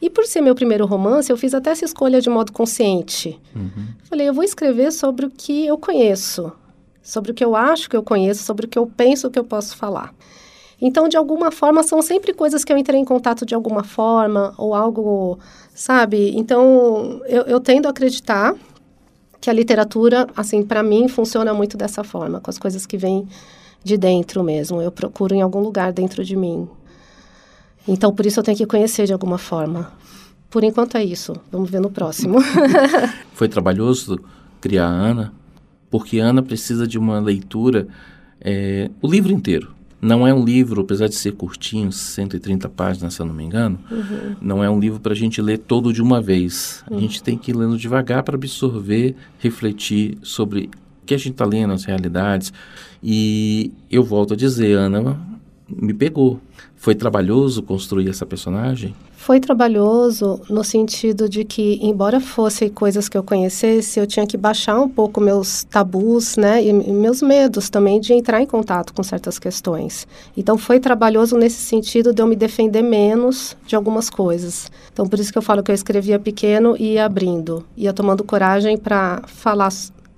E 0.00 0.10
por 0.10 0.24
ser 0.24 0.40
meu 0.40 0.54
primeiro 0.54 0.84
romance, 0.84 1.30
eu 1.30 1.36
fiz 1.36 1.54
até 1.54 1.70
essa 1.70 1.84
escolha 1.84 2.20
de 2.20 2.28
modo 2.28 2.52
consciente. 2.52 3.40
Uhum. 3.54 3.86
Falei, 4.02 4.28
eu 4.28 4.34
vou 4.34 4.42
escrever 4.42 4.90
sobre 4.92 5.26
o 5.26 5.30
que 5.30 5.64
eu 5.64 5.78
conheço 5.78 6.52
sobre 7.02 7.32
o 7.32 7.34
que 7.34 7.44
eu 7.44 7.56
acho 7.56 7.90
que 7.90 7.96
eu 7.96 8.02
conheço, 8.02 8.44
sobre 8.44 8.66
o 8.66 8.68
que 8.68 8.78
eu 8.78 8.86
penso 8.86 9.30
que 9.30 9.38
eu 9.38 9.44
posso 9.44 9.76
falar. 9.76 10.14
Então, 10.80 11.08
de 11.08 11.16
alguma 11.16 11.52
forma, 11.52 11.82
são 11.82 12.02
sempre 12.02 12.32
coisas 12.32 12.64
que 12.64 12.72
eu 12.72 12.76
entrei 12.76 12.98
em 12.98 13.04
contato 13.04 13.46
de 13.46 13.54
alguma 13.54 13.84
forma, 13.84 14.52
ou 14.58 14.74
algo, 14.74 15.38
sabe? 15.72 16.36
Então, 16.36 17.20
eu, 17.26 17.42
eu 17.42 17.60
tendo 17.60 17.86
a 17.86 17.90
acreditar 17.90 18.54
que 19.40 19.48
a 19.48 19.52
literatura, 19.52 20.26
assim, 20.36 20.62
para 20.62 20.82
mim, 20.82 21.06
funciona 21.06 21.54
muito 21.54 21.76
dessa 21.76 22.02
forma, 22.02 22.40
com 22.40 22.50
as 22.50 22.58
coisas 22.58 22.84
que 22.84 22.96
vêm 22.96 23.28
de 23.84 23.96
dentro 23.96 24.42
mesmo. 24.42 24.82
Eu 24.82 24.90
procuro 24.90 25.34
em 25.34 25.42
algum 25.42 25.60
lugar 25.60 25.92
dentro 25.92 26.24
de 26.24 26.36
mim. 26.36 26.68
Então, 27.86 28.12
por 28.12 28.26
isso 28.26 28.40
eu 28.40 28.44
tenho 28.44 28.56
que 28.56 28.66
conhecer 28.66 29.06
de 29.06 29.12
alguma 29.12 29.38
forma. 29.38 29.92
Por 30.50 30.62
enquanto 30.64 30.96
é 30.96 31.04
isso. 31.04 31.32
Vamos 31.50 31.70
ver 31.70 31.80
no 31.80 31.90
próximo. 31.90 32.38
Foi 33.34 33.48
trabalhoso 33.48 34.20
criar 34.60 34.86
a 34.86 34.90
Ana? 34.90 35.41
Porque 35.92 36.18
Ana 36.18 36.42
precisa 36.42 36.86
de 36.86 36.98
uma 36.98 37.20
leitura, 37.20 37.86
é, 38.40 38.90
o 39.02 39.06
livro 39.06 39.30
inteiro. 39.30 39.74
Não 40.00 40.26
é 40.26 40.32
um 40.32 40.42
livro, 40.42 40.80
apesar 40.80 41.06
de 41.06 41.14
ser 41.14 41.32
curtinho, 41.32 41.92
130 41.92 42.66
páginas, 42.70 43.12
se 43.12 43.20
eu 43.20 43.26
não 43.26 43.34
me 43.34 43.44
engano, 43.44 43.78
uhum. 43.90 44.34
não 44.40 44.64
é 44.64 44.70
um 44.70 44.80
livro 44.80 44.98
para 44.98 45.12
a 45.12 45.16
gente 45.16 45.40
ler 45.42 45.58
todo 45.58 45.92
de 45.92 46.00
uma 46.00 46.18
vez. 46.18 46.82
Uhum. 46.90 46.96
A 46.96 47.00
gente 47.00 47.22
tem 47.22 47.36
que 47.36 47.50
ir 47.50 47.54
lendo 47.54 47.76
devagar 47.76 48.22
para 48.22 48.34
absorver, 48.34 49.14
refletir 49.38 50.16
sobre 50.22 50.70
o 51.02 51.06
que 51.06 51.14
a 51.14 51.18
gente 51.18 51.32
está 51.32 51.44
lendo, 51.44 51.74
as 51.74 51.84
realidades. 51.84 52.54
E 53.02 53.70
eu 53.90 54.02
volto 54.02 54.32
a 54.32 54.36
dizer, 54.36 54.72
Ana 54.72 55.20
me 55.68 55.92
pegou. 55.92 56.40
Foi 56.74 56.94
trabalhoso 56.94 57.62
construir 57.62 58.08
essa 58.08 58.24
personagem? 58.24 58.94
Foi 59.22 59.38
trabalhoso 59.38 60.40
no 60.50 60.64
sentido 60.64 61.28
de 61.28 61.44
que, 61.44 61.78
embora 61.80 62.18
fossem 62.18 62.68
coisas 62.68 63.08
que 63.08 63.16
eu 63.16 63.22
conhecesse, 63.22 64.00
eu 64.00 64.04
tinha 64.04 64.26
que 64.26 64.36
baixar 64.36 64.80
um 64.80 64.88
pouco 64.88 65.20
meus 65.20 65.62
tabus, 65.62 66.36
né, 66.36 66.60
e, 66.60 66.72
meus 66.72 67.22
medos 67.22 67.70
também 67.70 68.00
de 68.00 68.12
entrar 68.12 68.42
em 68.42 68.46
contato 68.46 68.92
com 68.92 69.00
certas 69.00 69.38
questões. 69.38 70.08
Então, 70.36 70.58
foi 70.58 70.80
trabalhoso 70.80 71.36
nesse 71.38 71.62
sentido 71.62 72.12
de 72.12 72.20
eu 72.20 72.26
me 72.26 72.34
defender 72.34 72.82
menos 72.82 73.56
de 73.64 73.76
algumas 73.76 74.10
coisas. 74.10 74.68
Então, 74.92 75.06
por 75.06 75.20
isso 75.20 75.30
que 75.30 75.38
eu 75.38 75.42
falo 75.42 75.62
que 75.62 75.70
eu 75.70 75.74
escrevia 75.76 76.18
pequeno 76.18 76.74
e 76.76 76.94
ia 76.94 77.04
abrindo, 77.04 77.64
ia 77.76 77.92
tomando 77.92 78.24
coragem 78.24 78.76
para 78.76 79.22
falar 79.28 79.70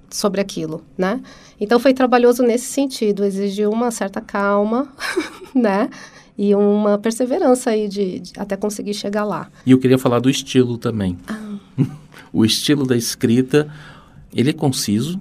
sobre 0.08 0.40
aquilo, 0.40 0.80
né? 0.96 1.20
Então, 1.60 1.78
foi 1.78 1.92
trabalhoso 1.92 2.42
nesse 2.42 2.72
sentido, 2.72 3.22
exigiu 3.22 3.70
uma 3.70 3.90
certa 3.90 4.22
calma, 4.22 4.88
né? 5.54 5.90
E 6.36 6.54
uma 6.54 6.98
perseverança 6.98 7.70
aí 7.70 7.88
de, 7.88 8.20
de, 8.20 8.32
até 8.36 8.56
conseguir 8.56 8.94
chegar 8.94 9.24
lá. 9.24 9.48
E 9.64 9.70
eu 9.70 9.78
queria 9.78 9.98
falar 9.98 10.18
do 10.18 10.28
estilo 10.28 10.76
também. 10.76 11.16
Ah. 11.28 11.56
o 12.32 12.44
estilo 12.44 12.86
da 12.86 12.96
escrita, 12.96 13.68
ele 14.34 14.50
é 14.50 14.52
conciso. 14.52 15.20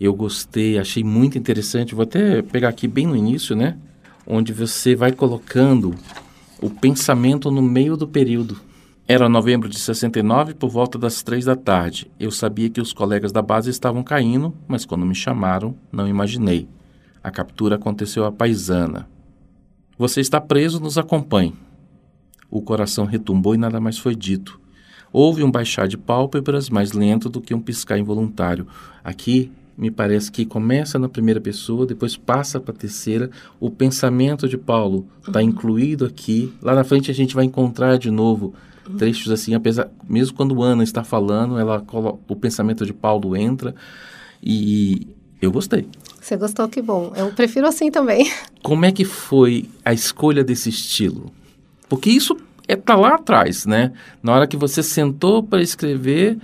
Eu 0.00 0.14
gostei, 0.14 0.78
achei 0.78 1.04
muito 1.04 1.38
interessante. 1.38 1.94
Vou 1.94 2.02
até 2.02 2.42
pegar 2.42 2.70
aqui 2.70 2.88
bem 2.88 3.06
no 3.06 3.16
início, 3.16 3.54
né? 3.54 3.76
Onde 4.26 4.52
você 4.52 4.96
vai 4.96 5.12
colocando 5.12 5.94
o 6.60 6.70
pensamento 6.70 7.50
no 7.50 7.62
meio 7.62 7.96
do 7.96 8.08
período. 8.08 8.58
Era 9.06 9.28
novembro 9.28 9.68
de 9.68 9.78
69, 9.78 10.54
por 10.54 10.70
volta 10.70 10.98
das 10.98 11.22
três 11.22 11.44
da 11.44 11.54
tarde. 11.54 12.10
Eu 12.18 12.30
sabia 12.30 12.70
que 12.70 12.80
os 12.80 12.94
colegas 12.94 13.32
da 13.32 13.42
base 13.42 13.68
estavam 13.68 14.02
caindo, 14.02 14.54
mas 14.66 14.86
quando 14.86 15.04
me 15.04 15.14
chamaram, 15.14 15.74
não 15.92 16.08
imaginei. 16.08 16.66
A 17.22 17.30
captura 17.30 17.76
aconteceu 17.76 18.24
à 18.24 18.32
paisana. 18.32 19.06
Você 19.96 20.20
está 20.20 20.40
preso, 20.40 20.80
nos 20.80 20.98
acompanhe. 20.98 21.54
O 22.50 22.60
coração 22.60 23.04
retumbou 23.04 23.54
e 23.54 23.58
nada 23.58 23.80
mais 23.80 23.98
foi 23.98 24.14
dito. 24.14 24.60
Houve 25.12 25.44
um 25.44 25.50
baixar 25.50 25.86
de 25.86 25.96
pálpebras 25.96 26.68
mais 26.68 26.92
lento 26.92 27.28
do 27.28 27.40
que 27.40 27.54
um 27.54 27.60
piscar 27.60 27.98
involuntário. 27.98 28.66
Aqui, 29.02 29.52
me 29.76 29.90
parece 29.90 30.30
que 30.30 30.44
começa 30.44 30.98
na 30.98 31.08
primeira 31.08 31.40
pessoa, 31.40 31.86
depois 31.86 32.16
passa 32.16 32.60
para 32.60 32.74
a 32.74 32.76
terceira. 32.76 33.30
O 33.60 33.70
pensamento 33.70 34.48
de 34.48 34.56
Paulo 34.56 35.06
está 35.26 35.40
uhum. 35.40 35.46
incluído 35.46 36.04
aqui. 36.04 36.52
Lá 36.60 36.74
na 36.74 36.84
frente 36.84 37.10
a 37.10 37.14
gente 37.14 37.34
vai 37.34 37.44
encontrar 37.44 37.96
de 37.96 38.10
novo 38.10 38.54
uhum. 38.88 38.96
trechos 38.96 39.30
assim, 39.30 39.54
apesar 39.54 39.88
mesmo 40.08 40.36
quando 40.36 40.62
Ana 40.62 40.82
está 40.82 41.04
falando, 41.04 41.58
ela 41.58 41.84
o 42.28 42.36
pensamento 42.36 42.84
de 42.84 42.92
Paulo 42.92 43.36
entra 43.36 43.74
e 44.42 45.08
eu 45.40 45.50
gostei. 45.50 45.86
Você 46.24 46.38
gostou, 46.38 46.66
que 46.70 46.80
bom. 46.80 47.12
Eu 47.14 47.30
prefiro 47.34 47.66
assim 47.66 47.90
também. 47.90 48.32
Como 48.64 48.86
é 48.86 48.90
que 48.90 49.04
foi 49.04 49.68
a 49.84 49.92
escolha 49.92 50.42
desse 50.42 50.70
estilo? 50.70 51.30
Porque 51.86 52.08
isso 52.08 52.34
é 52.66 52.74
tá 52.74 52.96
lá 52.96 53.16
atrás, 53.16 53.66
né? 53.66 53.92
Na 54.22 54.32
hora 54.32 54.46
que 54.46 54.56
você 54.56 54.82
sentou 54.82 55.42
para 55.42 55.60
escrever, 55.60 56.38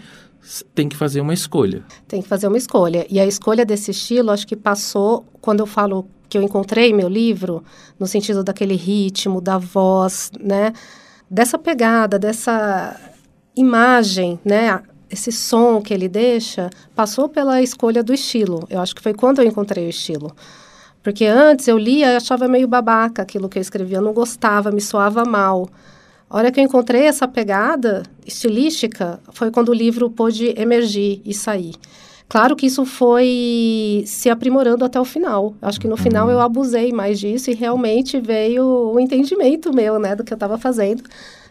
tem 0.74 0.86
que 0.86 0.94
fazer 0.94 1.22
uma 1.22 1.32
escolha. 1.32 1.82
Tem 2.06 2.20
que 2.20 2.28
fazer 2.28 2.46
uma 2.46 2.58
escolha. 2.58 3.06
E 3.08 3.18
a 3.18 3.24
escolha 3.24 3.64
desse 3.64 3.90
estilo, 3.90 4.30
acho 4.30 4.46
que 4.46 4.54
passou 4.54 5.24
quando 5.40 5.60
eu 5.60 5.66
falo 5.66 6.06
que 6.28 6.36
eu 6.36 6.42
encontrei 6.42 6.92
meu 6.92 7.08
livro, 7.08 7.64
no 7.98 8.06
sentido 8.06 8.44
daquele 8.44 8.76
ritmo, 8.76 9.40
da 9.40 9.56
voz, 9.56 10.30
né? 10.38 10.74
dessa 11.30 11.56
pegada, 11.56 12.18
dessa 12.18 13.00
imagem, 13.56 14.38
né? 14.44 14.82
Esse 15.10 15.32
som 15.32 15.82
que 15.82 15.92
ele 15.92 16.08
deixa 16.08 16.70
passou 16.94 17.28
pela 17.28 17.60
escolha 17.60 18.02
do 18.02 18.14
estilo. 18.14 18.66
Eu 18.70 18.80
acho 18.80 18.94
que 18.94 19.02
foi 19.02 19.12
quando 19.12 19.40
eu 19.40 19.44
encontrei 19.44 19.86
o 19.86 19.90
estilo. 19.90 20.34
Porque 21.02 21.24
antes 21.24 21.66
eu 21.66 21.76
lia 21.76 22.12
e 22.12 22.16
achava 22.16 22.46
meio 22.46 22.68
babaca 22.68 23.22
aquilo 23.22 23.48
que 23.48 23.58
eu 23.58 23.62
escrevia, 23.62 23.98
eu 23.98 24.02
não 24.02 24.12
gostava, 24.12 24.70
me 24.70 24.80
soava 24.80 25.24
mal. 25.24 25.68
A 26.28 26.36
hora 26.36 26.52
que 26.52 26.60
eu 26.60 26.64
encontrei 26.64 27.06
essa 27.06 27.26
pegada 27.26 28.04
estilística 28.24 29.18
foi 29.32 29.50
quando 29.50 29.70
o 29.70 29.74
livro 29.74 30.08
pôde 30.10 30.54
emergir 30.56 31.20
e 31.24 31.34
sair. 31.34 31.74
Claro 32.28 32.54
que 32.54 32.66
isso 32.66 32.84
foi 32.84 34.04
se 34.06 34.30
aprimorando 34.30 34.84
até 34.84 35.00
o 35.00 35.04
final. 35.04 35.54
Acho 35.60 35.80
que 35.80 35.88
no 35.88 35.96
final 35.96 36.26
uhum. 36.26 36.34
eu 36.34 36.40
abusei 36.40 36.92
mais 36.92 37.18
disso 37.18 37.50
e 37.50 37.54
realmente 37.54 38.20
veio 38.20 38.64
o 38.64 39.00
entendimento 39.00 39.72
meu, 39.74 39.98
né, 39.98 40.14
do 40.14 40.22
que 40.22 40.32
eu 40.32 40.36
estava 40.36 40.56
fazendo 40.56 41.02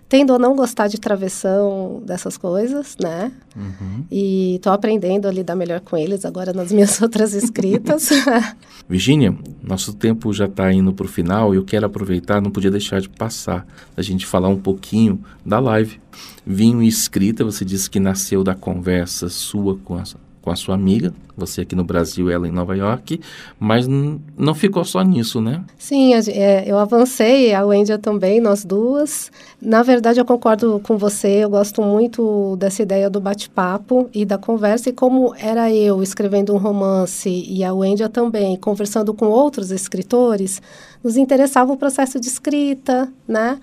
tendo 0.09 0.33
a 0.33 0.39
não 0.39 0.55
gostar 0.55 0.87
de 0.87 0.99
travessão, 0.99 2.01
dessas 2.03 2.35
coisas, 2.35 2.97
né? 2.99 3.31
Uhum. 3.55 4.03
E 4.11 4.55
estou 4.55 4.73
aprendendo 4.73 5.27
a 5.27 5.31
lidar 5.31 5.55
melhor 5.55 5.79
com 5.81 5.95
eles 5.95 6.25
agora 6.25 6.51
nas 6.51 6.71
minhas 6.71 6.99
outras 7.01 7.35
escritas. 7.35 8.09
Virgínia, 8.89 9.37
nosso 9.61 9.93
tempo 9.93 10.33
já 10.33 10.45
está 10.45 10.73
indo 10.73 10.91
para 10.91 11.05
o 11.05 11.09
final 11.09 11.53
e 11.53 11.57
eu 11.57 11.63
quero 11.63 11.85
aproveitar, 11.85 12.41
não 12.41 12.49
podia 12.49 12.71
deixar 12.71 12.99
de 12.99 13.07
passar, 13.07 13.67
a 13.95 14.01
gente 14.01 14.25
falar 14.25 14.49
um 14.49 14.59
pouquinho 14.59 15.23
da 15.45 15.59
live. 15.59 16.01
Vinho 16.45 16.81
e 16.81 16.87
Escrita, 16.87 17.45
você 17.45 17.63
disse 17.63 17.87
que 17.87 17.99
nasceu 17.99 18.43
da 18.43 18.55
conversa 18.55 19.29
sua 19.29 19.77
com 19.77 19.95
a 19.95 20.03
com 20.41 20.49
a 20.49 20.55
sua 20.55 20.73
amiga, 20.73 21.13
você 21.39 21.61
aqui 21.61 21.75
no 21.75 21.83
Brasil, 21.83 22.29
ela 22.29 22.47
em 22.47 22.51
Nova 22.51 22.75
York, 22.75 23.19
mas 23.59 23.87
não 23.87 24.53
ficou 24.53 24.83
só 24.83 25.01
nisso, 25.01 25.41
né? 25.41 25.63
Sim, 25.77 26.13
é, 26.13 26.63
eu 26.67 26.77
avancei, 26.77 27.53
a 27.53 27.65
Wendy 27.65 27.97
também, 27.97 28.39
nós 28.39 28.65
duas. 28.65 29.31
Na 29.61 29.81
verdade, 29.81 30.19
eu 30.19 30.25
concordo 30.25 30.79
com 30.83 30.97
você, 30.97 31.43
eu 31.43 31.49
gosto 31.49 31.81
muito 31.81 32.55
dessa 32.57 32.83
ideia 32.83 33.09
do 33.09 33.19
bate-papo 33.19 34.09
e 34.13 34.25
da 34.25 34.37
conversa, 34.37 34.89
e 34.89 34.93
como 34.93 35.33
era 35.35 35.71
eu 35.71 36.03
escrevendo 36.03 36.53
um 36.53 36.57
romance 36.57 37.29
e 37.29 37.63
a 37.63 37.73
Wendy 37.73 38.07
também, 38.09 38.57
conversando 38.57 39.13
com 39.13 39.27
outros 39.27 39.71
escritores, 39.71 40.61
nos 41.03 41.17
interessava 41.17 41.71
o 41.71 41.77
processo 41.77 42.19
de 42.19 42.27
escrita, 42.27 43.11
né? 43.27 43.57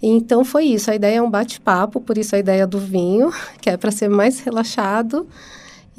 Então 0.00 0.44
foi 0.44 0.66
isso, 0.66 0.90
a 0.90 0.94
ideia 0.94 1.18
é 1.18 1.22
um 1.22 1.30
bate-papo, 1.30 2.00
por 2.00 2.16
isso 2.16 2.36
a 2.36 2.38
ideia 2.38 2.66
do 2.66 2.78
vinho, 2.78 3.32
que 3.60 3.68
é 3.68 3.76
para 3.76 3.90
ser 3.90 4.08
mais 4.08 4.40
relaxado, 4.40 5.26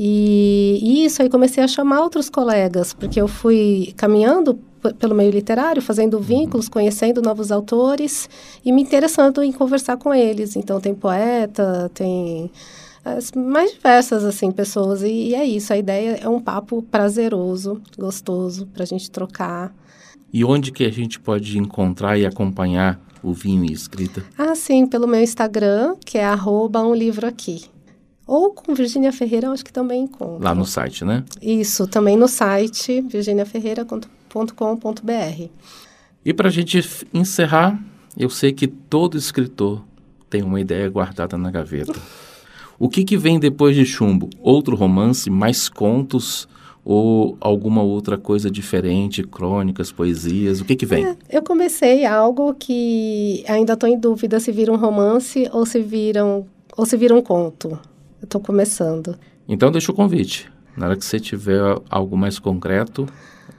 e, 0.02 0.80
e 0.82 1.06
isso 1.06 1.22
aí 1.22 1.30
comecei 1.30 1.62
a 1.62 1.68
chamar 1.68 2.02
outros 2.02 2.30
colegas, 2.30 2.94
porque 2.94 3.20
eu 3.20 3.28
fui 3.28 3.94
caminhando 3.98 4.58
pelo 4.98 5.14
meio 5.14 5.30
literário, 5.30 5.82
fazendo 5.82 6.16
uhum. 6.16 6.24
vínculos, 6.24 6.70
conhecendo 6.70 7.22
novos 7.22 7.52
autores 7.52 8.30
e 8.64 8.72
me 8.72 8.82
interessando 8.82 9.44
em 9.44 9.52
conversar 9.52 9.98
com 9.98 10.14
eles. 10.14 10.56
Então 10.56 10.80
tem 10.80 10.96
poeta, 10.96 11.92
tem 11.94 12.50
as 13.04 13.34
mais 13.34 13.74
diversas 13.74 14.24
assim 14.24 14.52
pessoas 14.52 15.02
e, 15.02 15.10
e 15.10 15.36
é 15.36 15.44
isso. 15.44 15.74
A 15.74 15.78
ideia 15.78 16.18
é 16.22 16.30
um 16.30 16.40
papo 16.40 16.82
prazeroso, 16.82 17.82
gostoso 17.98 18.68
para 18.68 18.84
a 18.84 18.88
gente 18.88 19.12
trocar. 19.12 19.76
E 20.32 20.46
onde 20.46 20.72
que 20.72 20.86
a 20.86 20.92
gente 20.92 21.20
pode 21.20 21.58
encontrar 21.58 22.18
e 22.18 22.26
acompanhar 22.26 23.02
o 23.22 23.34
vinho 23.34 23.66
e 23.66 23.74
escrita? 23.74 24.24
Ah, 24.38 24.56
sim, 24.56 24.88
pelo 24.88 25.08
meu 25.08 25.22
Instagram, 25.22 25.96
que 26.06 26.18
é 26.18 26.24
arroba 26.24 26.82
um 26.82 26.96
livro 26.96 27.28
aqui. 27.28 27.66
Ou 28.30 28.52
com 28.52 28.76
Virginia 28.76 29.12
Ferreira, 29.12 29.48
eu 29.48 29.54
acho 29.54 29.66
que 29.66 29.74
também 29.74 30.04
encontra. 30.04 30.50
Lá 30.50 30.54
no 30.54 30.64
site, 30.64 31.04
né? 31.04 31.24
Isso, 31.42 31.88
também 31.88 32.16
no 32.16 32.28
site 32.28 33.02
virginiaferreira.com.br. 33.02 35.50
E 36.24 36.32
para 36.32 36.48
a 36.48 36.52
gente 36.52 37.08
encerrar, 37.12 37.84
eu 38.16 38.30
sei 38.30 38.54
que 38.54 38.68
todo 38.68 39.18
escritor 39.18 39.84
tem 40.30 40.44
uma 40.44 40.62
ideia 40.62 40.88
guardada 40.88 41.40
na 41.40 41.50
gaveta. 41.50 42.00
O 42.78 42.88
que, 42.88 43.04
que 43.04 43.18
vem 43.18 43.40
depois 43.40 43.76
de 43.76 43.84
Chumbo? 43.84 44.30
Outro 44.44 44.76
romance, 44.76 45.28
mais 45.32 45.68
contos 45.68 46.48
ou 46.86 47.36
alguma 47.42 47.82
outra 47.82 48.16
coisa 48.16 48.52
diferente, 48.52 49.24
crônicas, 49.24 49.92
poesias? 49.92 50.62
O 50.62 50.66
que 50.66 50.76
que 50.76 50.86
vem? 50.86 51.04
É, 51.04 51.18
eu 51.32 51.42
comecei 51.42 52.06
algo 52.06 52.54
que 52.54 53.44
ainda 53.48 53.74
estou 53.74 53.90
em 53.90 53.98
dúvida 53.98 54.40
se 54.40 54.52
vira 54.52 54.72
um 54.72 54.78
romance 54.78 55.50
ou 55.52 55.66
se 55.66 55.82
viram 55.82 56.46
ou 56.78 56.86
se 56.86 56.96
vira 56.96 57.16
um 57.16 57.24
conto. 57.24 57.80
Eu 58.22 58.26
estou 58.26 58.42
começando. 58.42 59.18
Então 59.48 59.72
deixa 59.72 59.92
o 59.92 59.96
convite. 59.96 60.52
Na 60.76 60.88
hora 60.88 60.96
que 60.96 61.04
você 61.04 61.20
tiver 61.20 61.60
algo 61.90 62.18
mais 62.18 62.40
concreto, 62.40 63.08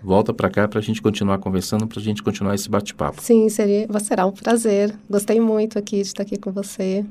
volta 0.03 0.33
para 0.33 0.49
cá 0.49 0.68
para 0.68 0.79
a 0.79 0.83
gente 0.83 1.03
continuar 1.03 1.38
conversando, 1.38 1.87
para 1.87 1.99
a 1.99 2.03
gente 2.03 2.23
continuar 2.23 2.55
esse 2.55 2.68
bate-papo. 2.68 3.20
Sim, 3.20 3.49
seria, 3.49 3.87
será 4.01 4.25
um 4.27 4.33
prazer. 4.33 4.94
Gostei 5.09 5.40
muito 5.40 5.79
aqui 5.79 5.96
de 5.96 6.03
estar 6.03 6.23
aqui 6.23 6.38
com 6.38 6.53
você. 6.53 7.05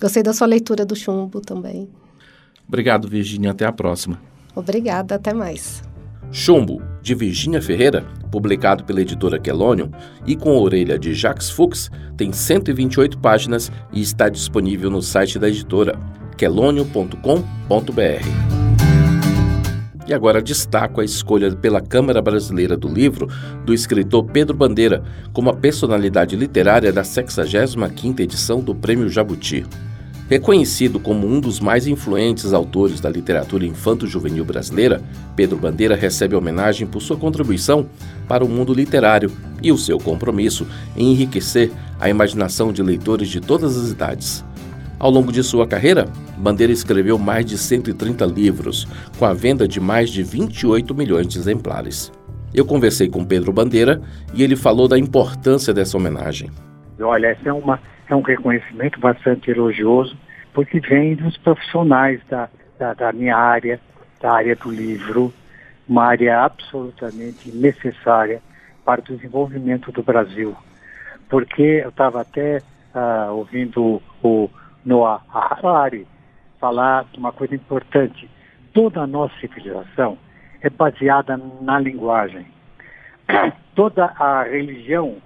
Gostei 0.00 0.22
da 0.22 0.32
sua 0.32 0.46
leitura 0.46 0.86
do 0.86 0.96
chumbo 0.96 1.40
também. 1.40 1.88
Obrigado, 2.66 3.08
Virginia. 3.08 3.50
Até 3.50 3.66
a 3.66 3.72
próxima. 3.72 4.20
Obrigada. 4.54 5.16
Até 5.16 5.34
mais. 5.34 5.82
Chumbo, 6.32 6.80
de 7.02 7.12
Virginia 7.14 7.60
Ferreira, 7.60 8.06
publicado 8.30 8.84
pela 8.84 9.00
editora 9.00 9.38
Quelônio 9.38 9.90
e 10.24 10.36
com 10.36 10.50
a 10.50 10.60
orelha 10.60 10.96
de 10.96 11.12
Jacques 11.12 11.50
Fuchs, 11.50 11.90
tem 12.16 12.32
128 12.32 13.18
páginas 13.18 13.70
e 13.92 14.00
está 14.00 14.28
disponível 14.28 14.90
no 14.90 15.02
site 15.02 15.40
da 15.40 15.48
editora 15.48 15.98
quelônio.com.br. 16.40 17.20
E 20.08 20.14
agora 20.14 20.40
destaco 20.40 21.02
a 21.02 21.04
escolha 21.04 21.54
pela 21.54 21.82
Câmara 21.82 22.22
Brasileira 22.22 22.78
do 22.78 22.88
Livro 22.88 23.28
do 23.66 23.74
escritor 23.74 24.24
Pedro 24.24 24.56
Bandeira 24.56 25.04
como 25.34 25.50
a 25.50 25.54
personalidade 25.54 26.36
literária 26.36 26.90
da 26.90 27.02
65ª 27.02 28.20
edição 28.20 28.60
do 28.60 28.74
Prêmio 28.74 29.10
Jabuti. 29.10 29.66
Reconhecido 30.30 30.98
como 30.98 31.26
um 31.26 31.40
dos 31.40 31.60
mais 31.60 31.86
influentes 31.86 32.54
autores 32.54 33.00
da 33.00 33.10
literatura 33.10 33.66
infanto-juvenil 33.66 34.44
brasileira, 34.46 35.02
Pedro 35.36 35.58
Bandeira 35.58 35.94
recebe 35.94 36.34
homenagem 36.34 36.86
por 36.86 37.02
sua 37.02 37.18
contribuição 37.18 37.86
para 38.26 38.42
o 38.42 38.48
mundo 38.48 38.72
literário 38.72 39.30
e 39.62 39.70
o 39.70 39.76
seu 39.76 39.98
compromisso 39.98 40.66
em 40.96 41.12
enriquecer 41.12 41.70
a 42.00 42.08
imaginação 42.08 42.72
de 42.72 42.82
leitores 42.82 43.28
de 43.28 43.40
todas 43.42 43.76
as 43.76 43.90
idades. 43.90 44.42
Ao 45.00 45.10
longo 45.10 45.32
de 45.32 45.42
sua 45.42 45.66
carreira, 45.66 46.04
Bandeira 46.36 46.70
escreveu 46.70 47.18
mais 47.18 47.46
de 47.46 47.56
130 47.56 48.22
livros, 48.26 48.86
com 49.18 49.24
a 49.24 49.32
venda 49.32 49.66
de 49.66 49.80
mais 49.80 50.10
de 50.10 50.22
28 50.22 50.94
milhões 50.94 51.26
de 51.26 51.38
exemplares. 51.38 52.12
Eu 52.54 52.66
conversei 52.66 53.08
com 53.08 53.24
Pedro 53.24 53.50
Bandeira 53.50 54.02
e 54.34 54.42
ele 54.42 54.56
falou 54.56 54.86
da 54.86 54.98
importância 54.98 55.72
dessa 55.72 55.96
homenagem. 55.96 56.50
Olha, 57.00 57.32
esse 57.32 57.48
é, 57.48 57.52
uma, 57.52 57.80
é 58.10 58.14
um 58.14 58.20
reconhecimento 58.20 59.00
bastante 59.00 59.50
elogioso, 59.50 60.14
porque 60.52 60.78
vem 60.80 61.14
dos 61.14 61.34
profissionais 61.38 62.20
da, 62.28 62.50
da, 62.78 62.92
da 62.92 63.10
minha 63.10 63.38
área, 63.38 63.80
da 64.20 64.32
área 64.32 64.54
do 64.54 64.70
livro, 64.70 65.32
uma 65.88 66.04
área 66.04 66.44
absolutamente 66.44 67.50
necessária 67.56 68.42
para 68.84 69.00
o 69.00 69.04
desenvolvimento 69.04 69.90
do 69.92 70.02
Brasil. 70.02 70.54
Porque 71.30 71.62
eu 71.62 71.88
estava 71.88 72.20
até 72.20 72.60
uh, 72.94 73.32
ouvindo 73.32 74.02
o 74.22 74.50
Noah 74.84 75.22
Harari 75.28 76.06
falar 76.60 77.04
de 77.12 77.18
uma 77.18 77.32
coisa 77.32 77.54
importante. 77.54 78.28
Toda 78.72 79.00
a 79.00 79.06
nossa 79.06 79.34
civilização 79.40 80.18
é 80.60 80.70
baseada 80.70 81.36
na 81.60 81.78
linguagem. 81.78 82.46
Toda 83.74 84.06
a 84.18 84.42
religião 84.44 85.16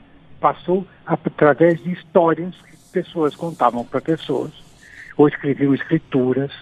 passou 0.40 0.86
através 1.04 1.82
de 1.82 1.92
histórias 1.92 2.54
que 2.62 2.76
pessoas 2.92 3.34
contavam 3.34 3.84
para 3.84 4.00
pessoas, 4.00 4.52
ou 5.16 5.26
escreviam 5.28 5.74
escrituras. 5.74 6.52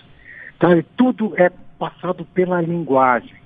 Tá? 0.59 0.77
E 0.77 0.83
tudo 0.83 1.35
é 1.37 1.51
passado 1.79 2.25
pela 2.25 2.61
linguagem. 2.61 3.37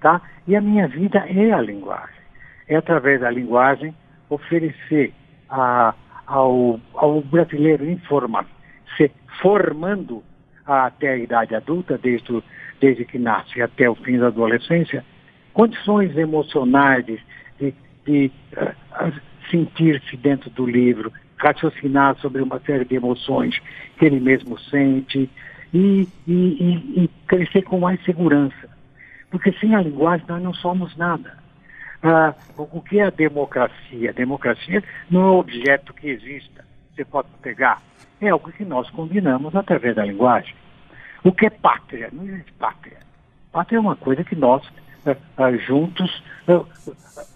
Tá? 0.00 0.20
E 0.46 0.54
a 0.54 0.60
minha 0.60 0.86
vida 0.86 1.18
é 1.18 1.52
a 1.52 1.60
linguagem. 1.60 2.20
É 2.68 2.76
através 2.76 3.20
da 3.20 3.30
linguagem 3.30 3.94
oferecer 4.28 5.12
a, 5.48 5.92
ao, 6.26 6.78
ao 6.94 7.20
brasileiro 7.22 7.84
informação 7.90 8.59
formando 9.40 10.22
até 10.66 11.10
a 11.10 11.18
idade 11.18 11.54
adulta, 11.54 11.98
desde, 11.98 12.42
desde 12.80 13.04
que 13.04 13.18
nasce 13.18 13.60
até 13.60 13.88
o 13.88 13.94
fim 13.94 14.18
da 14.18 14.28
adolescência, 14.28 15.04
condições 15.52 16.16
emocionais 16.16 17.04
de, 17.04 17.74
de, 18.06 18.30
uh, 18.56 19.12
sentir-se 19.50 20.16
dentro 20.16 20.48
do 20.50 20.66
livro, 20.66 21.12
raciocinar 21.36 22.16
sobre 22.18 22.42
uma 22.42 22.60
série 22.60 22.84
de 22.84 22.94
emoções 22.94 23.58
que 23.98 24.04
ele 24.04 24.20
mesmo 24.20 24.58
sente 24.58 25.28
e, 25.72 26.08
e, 26.26 26.32
e, 26.32 27.04
e 27.04 27.10
crescer 27.26 27.62
com 27.62 27.80
mais 27.80 28.02
segurança. 28.04 28.68
Porque 29.30 29.52
sem 29.52 29.74
a 29.74 29.80
linguagem 29.80 30.26
nós 30.28 30.42
não 30.42 30.54
somos 30.54 30.96
nada. 30.96 31.38
Ah, 32.02 32.34
o 32.56 32.80
que 32.80 32.98
é 32.98 33.04
a 33.04 33.10
democracia? 33.10 34.10
A 34.10 34.12
democracia 34.12 34.82
não 35.10 35.20
é 35.20 35.24
um 35.24 35.38
objeto 35.38 35.94
que 35.94 36.08
exista. 36.08 36.64
Você 36.94 37.04
pode 37.04 37.28
pegar 37.42 37.80
é 38.20 38.28
algo 38.28 38.52
que 38.52 38.64
nós 38.64 38.88
combinamos 38.90 39.54
através 39.54 39.96
da 39.96 40.04
linguagem. 40.04 40.54
O 41.24 41.32
que 41.32 41.46
é 41.46 41.50
pátria? 41.50 42.08
Não 42.12 42.24
existe 42.24 42.52
pátria. 42.52 42.98
Pátria 43.52 43.78
é 43.78 43.80
uma 43.80 43.96
coisa 43.96 44.24
que 44.24 44.36
nós, 44.36 44.64
uh, 45.06 45.10
uh, 45.10 45.58
juntos, 45.58 46.22
uh, 46.48 46.66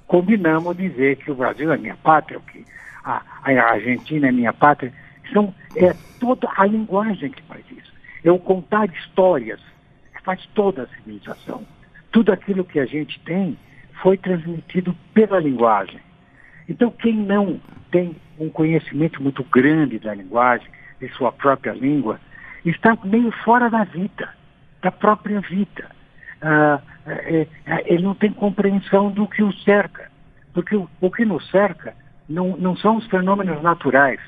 combinamos 0.06 0.76
dizer 0.76 1.16
que 1.16 1.30
o 1.30 1.34
Brasil 1.34 1.72
é 1.72 1.76
minha 1.76 1.96
pátria, 1.96 2.40
que 2.40 2.64
a, 3.04 3.22
a, 3.42 3.50
Argentina 3.72 4.28
é 4.28 4.32
minha 4.32 4.52
pátria. 4.52 4.92
Então, 5.28 5.54
é 5.76 5.94
toda 6.20 6.48
a 6.56 6.66
linguagem 6.66 7.30
que 7.30 7.42
faz 7.42 7.64
isso. 7.70 7.92
É 8.22 8.30
o 8.30 8.38
contar 8.38 8.86
histórias 8.86 9.60
que 10.14 10.22
faz 10.22 10.46
toda 10.54 10.84
a 10.84 10.86
civilização. 10.86 11.66
Tudo 12.10 12.32
aquilo 12.32 12.64
que 12.64 12.78
a 12.78 12.86
gente 12.86 13.18
tem 13.20 13.58
foi 14.02 14.16
transmitido 14.16 14.94
pela 15.12 15.40
linguagem. 15.40 16.00
Então, 16.68 16.90
quem 16.90 17.14
não 17.14 17.60
tem 17.90 18.16
um 18.38 18.48
conhecimento 18.48 19.22
muito 19.22 19.44
grande 19.44 19.98
da 19.98 20.14
linguagem, 20.14 20.68
de 21.00 21.08
sua 21.10 21.30
própria 21.30 21.72
língua, 21.72 22.18
está 22.64 22.96
meio 23.04 23.30
fora 23.44 23.68
da 23.68 23.84
vida, 23.84 24.28
da 24.82 24.90
própria 24.90 25.40
vida. 25.40 25.90
Ah, 26.40 26.80
é, 27.06 27.46
é, 27.66 27.92
ele 27.92 28.02
não 28.02 28.14
tem 28.14 28.32
compreensão 28.32 29.10
do 29.10 29.26
que 29.26 29.42
o 29.42 29.52
cerca, 29.58 30.10
porque 30.52 30.74
o, 30.74 30.88
o 31.00 31.10
que 31.10 31.24
nos 31.24 31.48
cerca 31.50 31.94
não, 32.28 32.56
não 32.56 32.76
são 32.76 32.96
os 32.96 33.06
fenômenos 33.06 33.62
naturais, 33.62 34.20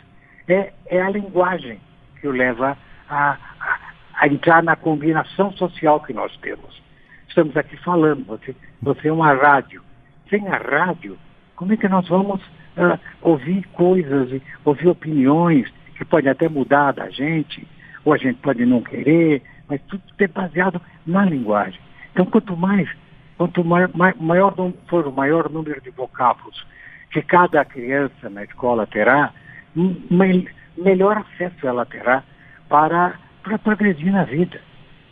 é, 0.46 0.72
é 0.87 1.01
a 1.01 1.11
linguagem 1.11 1.81
que 2.20 2.29
o 2.29 2.33
leva 2.33 2.77
a, 3.09 3.37
a, 3.61 3.79
a, 4.20 4.27
entrar 4.29 4.62
na 4.62 4.77
combinação 4.77 5.53
social 5.53 6.01
que 6.01 6.12
nós 6.12 6.37
temos. 6.38 6.83
Estamos 7.29 7.57
aqui 7.57 7.77
falando, 7.79 8.25
você, 8.25 8.55
você 8.81 9.09
é 9.09 9.12
uma 9.12 9.33
rádio. 9.33 9.83
Sem 10.29 10.46
a 10.49 10.57
rádio, 10.57 11.18
como 11.57 11.73
é 11.73 11.77
que 11.77 11.88
nós 11.88 12.07
vamos 12.09 12.40
uh, 12.77 12.99
ouvir 13.23 13.66
coisas, 13.73 14.40
ouvir 14.64 14.88
opiniões 14.88 15.73
que 15.97 16.05
podem 16.05 16.31
até 16.31 16.49
mudar 16.49 16.92
da 16.92 17.11
gente, 17.11 17.66
ou 18.05 18.12
a 18.12 18.16
gente 18.19 18.38
pode 18.40 18.64
não 18.64 18.83
querer, 18.83 19.42
mas 19.69 19.81
tudo 19.88 20.03
é 20.19 20.29
baseado 20.29 20.81
na 21.07 21.25
linguagem. 21.25 21.81
Então, 22.12 22.27
quanto 22.27 22.57
mais, 22.57 22.88
quanto 23.37 23.64
maior, 23.64 23.90
maior 24.21 24.55
for 24.88 25.07
o 25.07 25.12
maior 25.12 25.51
número 25.51 25.81
de 25.81 25.90
vocábulos 25.90 26.64
que 27.11 27.23
cada 27.23 27.64
criança 27.64 28.29
na 28.29 28.45
escola 28.45 28.87
terá, 28.87 29.33
me, 29.75 30.49
melhor 30.77 31.19
acesso 31.19 31.66
ela 31.66 31.87
terá 31.87 32.23
para, 32.69 33.14
para 33.42 33.59
progredir 33.59 34.12
na 34.12 34.25
vida. 34.25 34.61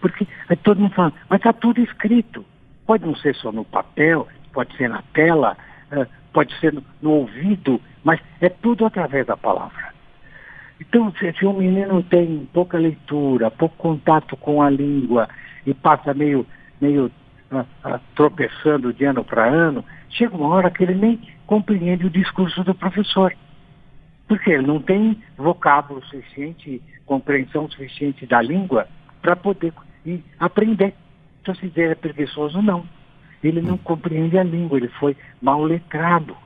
Porque 0.00 0.26
todo 0.62 0.80
mundo 0.80 0.94
fala, 0.94 1.12
mas 1.30 1.38
está 1.38 1.52
tudo 1.52 1.80
escrito. 1.80 2.44
Pode 2.86 3.06
não 3.06 3.16
ser 3.16 3.34
só 3.36 3.50
no 3.50 3.64
papel, 3.64 4.28
pode 4.52 4.76
ser 4.76 4.88
na 4.88 5.02
tela, 5.14 5.56
uh, 5.92 6.06
pode 6.34 6.52
ser 6.58 6.72
no, 6.72 6.84
no, 7.00 7.10
ouvido, 7.12 7.80
mas 8.02 8.20
é 8.40 8.48
tudo 8.48 8.84
através 8.84 9.24
da 9.24 9.36
palavra. 9.36 9.94
Então, 10.80 11.10
se, 11.12 11.32
se 11.32 11.46
um 11.46 11.54
menino 11.54 12.02
tem 12.02 12.46
pouca 12.52 12.76
leitura, 12.76 13.50
pouco 13.50 13.76
contato 13.76 14.36
com 14.36 14.60
a 14.60 14.68
língua 14.68 15.28
e 15.64 15.72
passa 15.72 16.12
meio, 16.12 16.44
meio 16.80 17.10
uh, 17.50 17.60
uh, 17.60 18.00
tropeçando 18.16 18.92
de 18.92 19.04
ano 19.04 19.24
para 19.24 19.46
ano, 19.46 19.84
chega 20.10 20.36
uma 20.36 20.48
hora 20.48 20.70
que 20.70 20.82
ele 20.82 20.94
nem 20.94 21.20
compreende 21.46 22.04
o 22.04 22.10
discurso 22.10 22.64
do 22.64 22.74
professor. 22.74 23.32
Porque 24.26 24.50
ele 24.50 24.66
não 24.66 24.80
tem 24.80 25.22
vocábulo 25.36 26.02
suficiente, 26.06 26.82
compreensão 27.06 27.70
suficiente 27.70 28.26
da 28.26 28.42
língua 28.42 28.88
para 29.22 29.36
poder 29.36 29.72
aprender. 30.40 30.94
Então, 31.40 31.54
se 31.54 31.66
ele 31.76 31.92
é 31.92 31.94
preguiçoso, 31.94 32.60
não 32.60 32.84
ele 33.48 33.60
não 33.60 33.76
compreende 33.76 34.38
a 34.38 34.42
língua, 34.42 34.78
ele 34.78 34.88
foi 34.88 35.16
mal 35.40 35.62
letrado. 35.62 36.36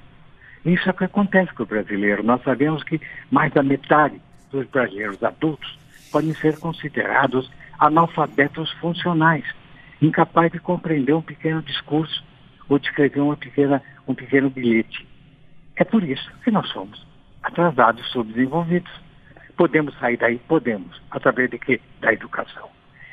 Isso 0.64 0.88
é 0.88 0.92
o 0.92 0.94
que 0.94 1.04
acontece 1.04 1.52
com 1.54 1.62
o 1.62 1.66
brasileiro. 1.66 2.22
Nós 2.22 2.42
sabemos 2.42 2.82
que 2.82 3.00
mais 3.30 3.52
da 3.52 3.62
metade 3.62 4.20
dos 4.50 4.66
brasileiros 4.66 5.22
adultos 5.22 5.78
podem 6.10 6.34
ser 6.34 6.58
considerados 6.58 7.50
analfabetos 7.78 8.70
funcionais, 8.72 9.44
incapazes 10.02 10.52
de 10.52 10.60
compreender 10.60 11.14
um 11.14 11.22
pequeno 11.22 11.62
discurso 11.62 12.24
ou 12.68 12.78
de 12.78 12.88
escrever 12.88 13.20
uma 13.20 13.36
pequena, 13.36 13.82
um 14.06 14.14
pequeno 14.14 14.50
bilhete. 14.50 15.06
É 15.76 15.84
por 15.84 16.02
isso 16.02 16.30
que 16.42 16.50
nós 16.50 16.68
somos 16.70 17.06
atrasados, 17.42 18.04
subdesenvolvidos. 18.10 18.90
Podemos 19.56 19.96
sair 19.98 20.16
daí? 20.16 20.38
Podemos. 20.38 21.00
Através 21.10 21.50
de 21.50 21.58
quê? 21.58 21.80
Da 22.00 22.12
educação. 22.12 22.68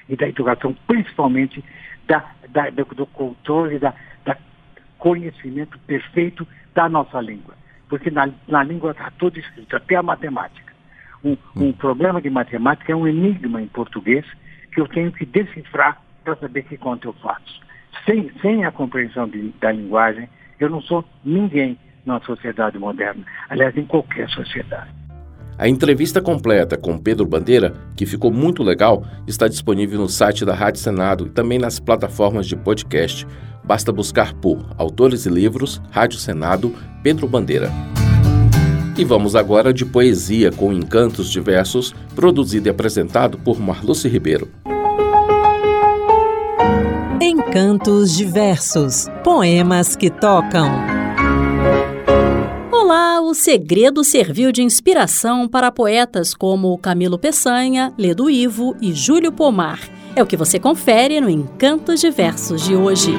E 0.10 0.16
da 0.16 0.28
educação, 0.28 0.76
principalmente 0.88 1.64
da, 2.08 2.24
da, 2.56 2.70
do 2.70 3.06
controle, 3.08 3.78
da, 3.78 3.94
da 4.24 4.38
conhecimento 4.98 5.78
perfeito 5.80 6.48
da 6.74 6.88
nossa 6.88 7.20
língua. 7.20 7.54
Porque 7.90 8.10
na, 8.10 8.30
na 8.48 8.64
língua 8.64 8.92
está 8.92 9.12
tudo 9.20 9.38
escrito, 9.38 9.76
até 9.76 9.96
a 9.96 10.02
matemática. 10.02 10.74
Um, 11.24 11.38
um 11.56 11.74
problema 11.74 12.22
de 12.22 12.30
matemática 12.30 12.92
é 12.92 12.96
um 12.96 13.08
enigma 13.08 13.62
em 13.62 13.68
português 13.68 14.26
que 14.72 14.80
eu 14.80 14.88
tenho 14.88 15.12
que 15.12 15.26
decifrar 15.26 16.02
para 16.24 16.36
saber 16.38 16.64
que 16.64 16.78
conta 16.78 17.08
eu 17.08 17.14
faço. 17.14 17.62
Sem, 18.06 18.32
sem 18.42 18.66
a 18.66 18.72
compreensão 18.72 19.28
de, 19.28 19.50
da 19.60 19.72
linguagem, 19.72 20.30
eu 20.60 20.70
não 20.70 20.82
sou 20.82 21.04
ninguém 21.24 21.78
na 22.06 22.20
sociedade 22.22 22.78
moderna. 22.78 23.24
Aliás, 23.50 23.76
em 23.78 23.86
qualquer 23.86 24.30
sociedade. 24.30 25.05
A 25.58 25.70
entrevista 25.70 26.22
completa 26.22 26.76
com 26.76 26.98
Pedro 26.98 27.26
Bandeira, 27.26 27.74
que 27.96 28.06
ficou 28.06 28.30
muito 28.30 28.62
legal, 28.62 29.06
está 29.26 29.48
disponível 29.48 30.00
no 30.00 30.10
site 30.10 30.44
da 30.44 30.54
Rádio 30.54 30.82
Senado 30.82 31.28
e 31.28 31.30
também 31.30 31.58
nas 31.58 31.80
plataformas 31.80 32.46
de 32.46 32.58
podcast. 32.58 33.26
Basta 33.64 33.90
buscar 33.92 34.34
por 34.34 34.66
Autores 34.78 35.26
e 35.26 35.30
Livros, 35.30 35.82
Rádio 35.92 36.20
Senado, 36.20 36.76
Pedro 37.02 37.26
Bandeira. 37.26 37.72
E 38.98 39.06
vamos 39.06 39.34
agora 39.34 39.74
de 39.74 39.86
poesia 39.86 40.52
com 40.52 40.74
encantos 40.74 41.30
diversos, 41.30 41.96
produzido 42.14 42.68
e 42.68 42.70
apresentado 42.70 43.38
por 43.38 43.58
Marluce 43.58 44.10
Ribeiro. 44.10 44.50
Encantos 47.22 48.14
diversos, 48.16 49.08
poemas 49.24 49.96
que 49.96 50.10
tocam 50.10 50.95
lá, 52.86 53.20
o 53.20 53.34
segredo 53.34 54.04
serviu 54.04 54.52
de 54.52 54.62
inspiração 54.62 55.48
para 55.48 55.72
poetas 55.72 56.34
como 56.34 56.78
Camilo 56.78 57.18
Peçanha, 57.18 57.94
Ledo 57.98 58.30
Ivo 58.30 58.76
e 58.80 58.94
Júlio 58.94 59.32
Pomar. 59.32 59.80
É 60.16 60.22
o 60.22 60.26
que 60.26 60.38
você 60.38 60.60
confere 60.60 61.20
no 61.20 61.30
Encantos 61.30 62.00
de 62.00 62.10
Versos 62.10 62.64
de 62.64 62.76
hoje. 62.76 63.12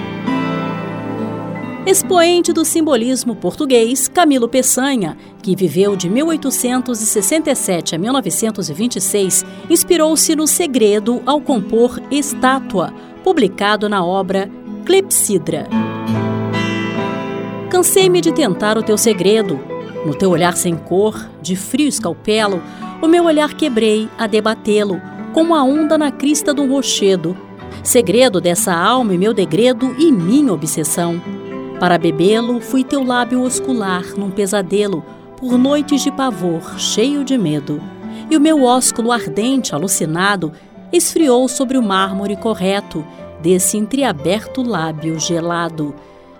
Expoente 1.84 2.52
do 2.52 2.64
simbolismo 2.64 3.36
português, 3.36 4.08
Camilo 4.08 4.48
Peçanha, 4.48 5.16
que 5.42 5.54
viveu 5.54 5.94
de 5.94 6.08
1867 6.08 7.94
a 7.94 7.98
1926, 7.98 9.44
inspirou-se 9.68 10.34
no 10.34 10.46
segredo 10.46 11.22
ao 11.26 11.40
compor 11.40 12.00
Estátua, 12.10 12.92
publicado 13.22 13.88
na 13.88 14.04
obra 14.04 14.50
Clepsidra. 14.84 15.68
Cansei-me 17.70 18.20
de 18.20 18.32
tentar 18.32 18.78
o 18.78 18.82
teu 18.82 18.96
segredo. 18.96 19.58
No 20.04 20.14
teu 20.14 20.30
olhar 20.30 20.56
sem 20.56 20.76
cor, 20.76 21.28
de 21.42 21.56
frio 21.56 21.88
escalpelo, 21.88 22.62
o 23.02 23.08
meu 23.08 23.24
olhar 23.24 23.54
quebrei 23.54 24.08
a 24.16 24.28
debatê-lo, 24.28 25.02
como 25.34 25.54
a 25.54 25.64
onda 25.64 25.98
na 25.98 26.12
crista 26.12 26.54
de 26.54 26.60
um 26.60 26.72
rochedo. 26.72 27.36
Segredo 27.82 28.40
dessa 28.40 28.72
alma 28.72 29.14
e 29.14 29.18
meu 29.18 29.34
degredo 29.34 29.96
e 29.98 30.12
minha 30.12 30.52
obsessão. 30.52 31.20
Para 31.80 31.98
bebê-lo, 31.98 32.60
fui 32.60 32.84
teu 32.84 33.02
lábio 33.02 33.42
oscular 33.42 34.04
num 34.16 34.30
pesadelo, 34.30 35.04
por 35.36 35.58
noites 35.58 36.02
de 36.02 36.12
pavor, 36.12 36.78
cheio 36.78 37.24
de 37.24 37.36
medo. 37.36 37.82
E 38.30 38.36
o 38.36 38.40
meu 38.40 38.62
ósculo 38.62 39.10
ardente, 39.10 39.74
alucinado, 39.74 40.52
esfriou 40.92 41.48
sobre 41.48 41.76
o 41.76 41.82
mármore 41.82 42.36
correto 42.36 43.04
desse 43.42 43.76
entreaberto 43.76 44.62
lábio 44.62 45.18
gelado 45.18 45.94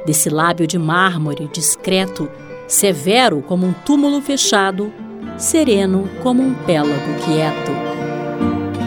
desse 0.06 0.30
lábio 0.30 0.66
de 0.66 0.78
mármore 0.78 1.50
discreto, 1.52 2.30
severo 2.66 3.42
como 3.42 3.66
um 3.66 3.72
túmulo 3.72 4.22
fechado, 4.22 4.92
sereno 5.36 6.08
como 6.22 6.42
um 6.42 6.54
pélago 6.54 7.14
quieto. 7.24 7.86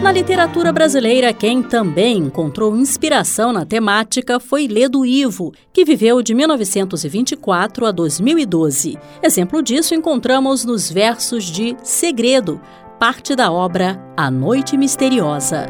Na 0.02 0.10
literatura 0.10 0.72
brasileira, 0.72 1.30
quem 1.30 1.62
também 1.62 2.16
encontrou 2.16 2.74
inspiração 2.74 3.52
na 3.52 3.66
temática 3.66 4.40
foi 4.40 4.66
Ledo 4.66 5.04
Ivo, 5.04 5.52
que 5.74 5.84
viveu 5.84 6.22
de 6.22 6.34
1924 6.34 7.84
a 7.84 7.92
2012. 7.92 8.98
Exemplo 9.22 9.62
disso 9.62 9.94
encontramos 9.94 10.64
nos 10.64 10.90
versos 10.90 11.44
de 11.44 11.76
Segredo, 11.82 12.58
parte 12.98 13.36
da 13.36 13.52
obra 13.52 14.02
A 14.16 14.30
Noite 14.30 14.74
Misteriosa. 14.74 15.66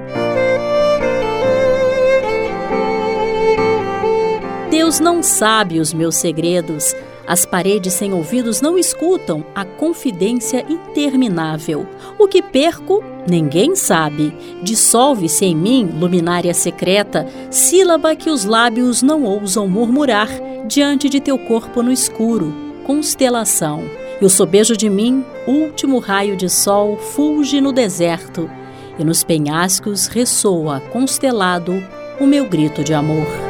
Deus 4.80 4.98
não 4.98 5.22
sabe 5.22 5.78
os 5.78 5.92
meus 5.92 6.16
segredos. 6.16 6.96
As 7.26 7.44
paredes 7.44 7.92
sem 7.92 8.14
ouvidos 8.14 8.62
não 8.62 8.78
escutam 8.78 9.44
a 9.54 9.62
confidência 9.62 10.64
interminável. 10.70 11.86
O 12.18 12.26
que 12.26 12.40
perco, 12.40 13.04
ninguém 13.28 13.76
sabe. 13.76 14.34
Dissolve-se 14.62 15.44
em 15.44 15.54
mim, 15.54 15.84
luminária 16.00 16.54
secreta, 16.54 17.26
sílaba 17.50 18.16
que 18.16 18.30
os 18.30 18.46
lábios 18.46 19.02
não 19.02 19.24
ousam 19.24 19.68
murmurar 19.68 20.30
diante 20.66 21.10
de 21.10 21.20
teu 21.20 21.38
corpo 21.38 21.82
no 21.82 21.92
escuro, 21.92 22.50
constelação. 22.82 23.82
E 24.18 24.24
o 24.24 24.30
sobejo 24.30 24.74
de 24.74 24.88
mim, 24.88 25.22
último 25.46 25.98
raio 25.98 26.38
de 26.38 26.48
sol, 26.48 26.96
fulge 26.96 27.60
no 27.60 27.70
deserto, 27.70 28.50
e 28.98 29.04
nos 29.04 29.22
penhascos 29.22 30.06
ressoa, 30.06 30.80
constelado, 30.90 31.74
o 32.18 32.26
meu 32.26 32.48
grito 32.48 32.82
de 32.82 32.94
amor. 32.94 33.49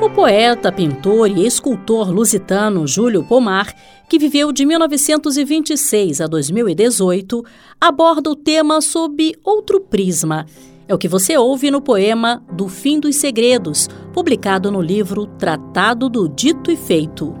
O 0.00 0.08
poeta, 0.08 0.70
pintor 0.70 1.28
e 1.28 1.44
escultor 1.44 2.08
lusitano 2.10 2.86
Júlio 2.86 3.24
Pomar, 3.24 3.74
que 4.08 4.16
viveu 4.16 4.52
de 4.52 4.64
1926 4.64 6.20
a 6.20 6.26
2018, 6.28 7.44
aborda 7.80 8.30
o 8.30 8.36
tema 8.36 8.80
sob 8.80 9.34
outro 9.42 9.80
prisma. 9.80 10.46
É 10.86 10.94
o 10.94 10.98
que 10.98 11.08
você 11.08 11.36
ouve 11.36 11.68
no 11.70 11.82
poema 11.82 12.40
Do 12.52 12.68
Fim 12.68 13.00
dos 13.00 13.16
Segredos, 13.16 13.88
publicado 14.12 14.70
no 14.70 14.80
livro 14.80 15.26
Tratado 15.26 16.08
do 16.08 16.28
Dito 16.28 16.70
e 16.70 16.76
Feito. 16.76 17.34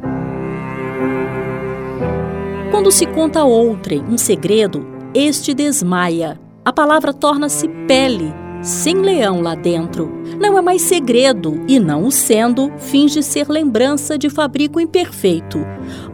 Quando 2.72 2.90
se 2.90 3.06
conta 3.06 3.38
a 3.38 3.44
outrem 3.44 4.02
um 4.02 4.18
segredo, 4.18 4.84
este 5.14 5.54
desmaia. 5.54 6.40
A 6.64 6.72
palavra 6.72 7.14
torna-se 7.14 7.68
pele, 7.86 8.34
sem 8.62 8.96
leão 8.96 9.40
lá 9.40 9.54
dentro. 9.54 10.10
Não 10.38 10.56
é 10.58 10.62
mais 10.62 10.82
segredo 10.82 11.64
e, 11.68 11.78
não 11.78 12.04
o 12.04 12.12
sendo, 12.12 12.72
finge 12.78 13.22
ser 13.22 13.48
lembrança 13.48 14.18
de 14.18 14.28
fabrico 14.28 14.80
imperfeito. 14.80 15.58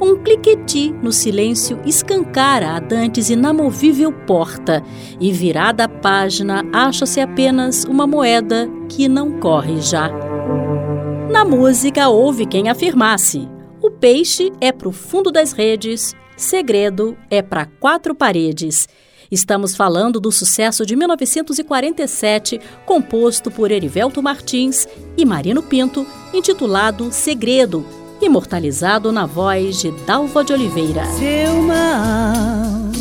Um 0.01 0.17
cliqueti 0.17 0.91
no 1.03 1.13
silêncio 1.13 1.79
escancara 1.85 2.71
a 2.71 2.81
dantes 2.81 3.31
inamovível 3.31 4.13
porta 4.13 4.83
e, 5.21 5.33
virada 5.33 5.85
a 5.85 5.89
página, 5.89 6.65
acha-se 6.73 7.21
apenas 7.21 7.85
uma 7.85 8.07
moeda 8.07 8.69
que 8.89 9.09
não 9.09 9.39
corre 9.39 9.81
já. 9.81 10.11
Na 11.31 11.45
música 11.45 12.09
houve 12.09 12.47
quem 12.47 12.69
afirmasse: 12.69 13.49
o 13.83 13.91
peixe 13.91 14.53
é 14.61 14.73
para 14.73 14.89
o 14.89 14.93
fundo 14.93 15.31
das 15.31 15.53
redes, 15.53 16.15
segredo 16.37 17.17
é 17.31 17.43
para 17.43 17.67
quatro 17.67 18.15
paredes. 18.15 18.89
Estamos 19.35 19.75
falando 19.75 20.21
do 20.21 20.31
sucesso 20.31 20.87
de 20.87 20.95
1947, 20.95 22.61
composto 22.87 23.51
por 23.51 23.73
Erivelto 23.73 24.23
Martins 24.23 24.87
e 25.17 25.25
Marino 25.25 25.61
Pinto, 25.61 26.07
intitulado 26.33 27.11
Segredo, 27.11 27.85
imortalizado 28.23 29.11
na 29.11 29.27
voz 29.27 29.81
de 29.81 29.91
Dalva 30.07 30.45
de 30.45 30.53
Oliveira. 30.53 31.05
Seu 31.19 31.61
mal 31.63 32.93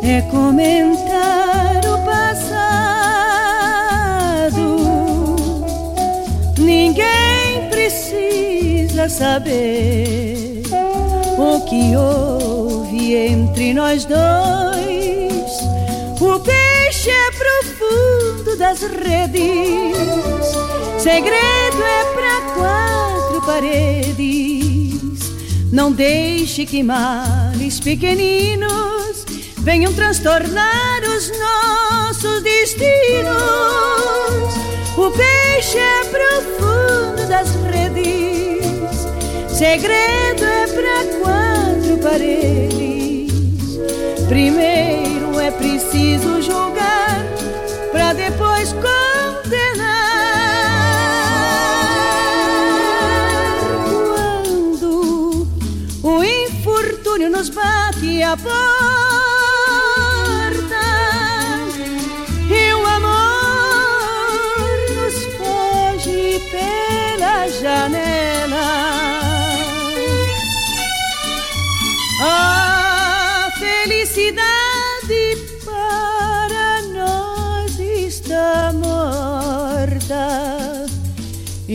é 0.00 0.22
comentar 0.30 1.84
o 1.84 1.98
passado. 2.06 2.86
Ninguém 6.56 7.68
precisa 7.68 9.08
saber 9.08 10.45
o 11.38 11.60
que 11.66 11.96
houve 11.96 13.14
entre 13.14 13.74
nós 13.74 14.04
dois 14.04 14.86
o 16.18 16.40
peixe 16.40 17.10
é 17.10 17.30
profundo 17.30 18.56
das 18.56 18.80
redes, 18.80 19.96
segredo 20.98 21.82
é 21.82 22.04
para 22.14 22.40
quatro 22.54 23.42
paredes. 23.42 24.96
Não 25.70 25.92
deixe 25.92 26.64
que 26.64 26.82
males 26.82 27.80
pequeninos 27.80 29.26
venham 29.58 29.92
transtornar 29.92 31.02
os 31.02 31.30
nossos 31.38 32.42
destinos. 32.42 33.34
O 34.96 35.10
peixe 35.10 35.76
é 35.76 36.04
profundo 36.04 37.28
das 37.28 37.50
redes, 37.70 38.55
segredo 39.56 40.44
é 40.44 40.66
para 40.66 41.04
quatro 41.22 41.96
paredes. 42.02 43.32
Primeiro 44.28 45.40
é 45.40 45.50
preciso 45.50 46.42
julgar 46.42 47.24
para 47.90 48.12
depois 48.12 48.74
condenar. 48.74 49.96
Quando 53.88 55.48
o 56.02 56.22
infortúnio 56.22 57.30
nos 57.30 57.48
bate 57.48 58.22
a 58.22 58.36
porta 58.36 59.15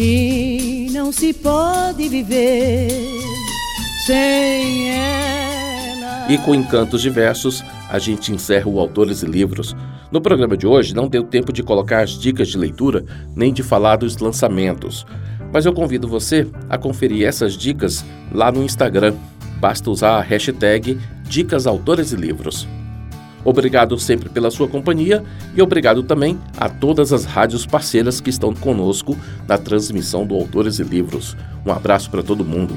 e 0.04 0.90
não 0.92 1.12
se 1.12 1.32
pode 1.32 2.10
viver 2.10 2.90
sem 4.08 4.90
ela. 4.90 6.26
E 6.28 6.40
com 6.40 6.56
encantos 6.56 7.04
diversos, 7.04 7.64
a 7.88 8.00
gente 8.00 8.32
encerra 8.32 8.68
o 8.68 8.80
Autores 8.80 9.22
e 9.22 9.28
Livros. 9.28 9.76
No 10.12 10.20
programa 10.20 10.58
de 10.58 10.66
hoje 10.66 10.96
não 10.96 11.08
deu 11.08 11.24
tempo 11.24 11.54
de 11.54 11.62
colocar 11.62 12.02
as 12.02 12.20
dicas 12.20 12.48
de 12.48 12.58
leitura 12.58 13.06
nem 13.36 13.54
de 13.54 13.62
falar 13.62 13.98
dos 13.98 14.18
lançamentos, 14.18 15.06
mas 15.54 15.68
eu 15.68 15.74
convido 15.74 16.08
você 16.08 16.48
a 16.68 16.80
conferir 16.80 17.28
essas 17.28 17.54
dicas 17.54 18.04
lá 18.32 18.52
no 18.52 18.64
Instagram. 18.64 19.14
Basta 19.60 19.92
usar 19.92 20.18
a 20.18 20.22
hashtag 20.22 21.00
Dicas 21.26 21.68
Autores 21.68 22.12
e 22.12 22.16
Livros. 22.16 22.68
Obrigado 23.44 23.98
sempre 24.00 24.30
pela 24.30 24.52
sua 24.52 24.68
companhia 24.68 25.24
e 25.56 25.62
obrigado 25.62 26.04
também 26.04 26.38
a 26.58 26.70
todas 26.70 27.12
as 27.12 27.26
rádios 27.26 27.66
parceiras 27.66 28.22
que 28.22 28.30
estão 28.30 28.54
conosco 28.54 29.18
na 29.48 29.58
transmissão 29.58 30.26
do 30.26 30.36
Autores 30.36 30.80
e 30.80 30.84
Livros. 30.84 31.36
Um 31.66 31.72
abraço 31.72 32.10
para 32.10 32.24
todo 32.24 32.46
mundo. 32.46 32.76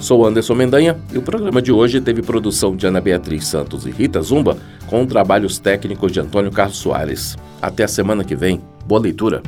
Sou 0.00 0.26
Anderson 0.26 0.54
Mendanha 0.54 0.96
e 1.12 1.18
o 1.18 1.22
programa 1.22 1.62
de 1.62 1.72
hoje 1.72 2.00
teve 2.00 2.22
produção 2.22 2.76
de 2.76 2.86
Ana 2.86 3.00
Beatriz 3.00 3.46
Santos 3.46 3.86
e 3.86 3.90
Rita 3.90 4.20
Zumba 4.20 4.56
com 4.86 5.06
trabalhos 5.06 5.58
técnicos 5.58 6.12
de 6.12 6.20
Antônio 6.20 6.50
Carlos 6.50 6.76
Soares. 6.76 7.36
Até 7.60 7.84
a 7.84 7.88
semana 7.88 8.22
que 8.22 8.36
vem. 8.36 8.60
Boa 8.86 9.00
leitura. 9.00 9.42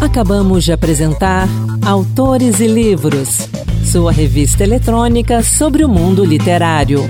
Acabamos 0.00 0.64
de 0.64 0.72
apresentar 0.72 1.48
Autores 1.84 2.60
e 2.60 2.68
Livros, 2.68 3.48
sua 3.84 4.12
revista 4.12 4.62
eletrônica 4.62 5.42
sobre 5.42 5.84
o 5.84 5.88
mundo 5.88 6.24
literário. 6.24 7.00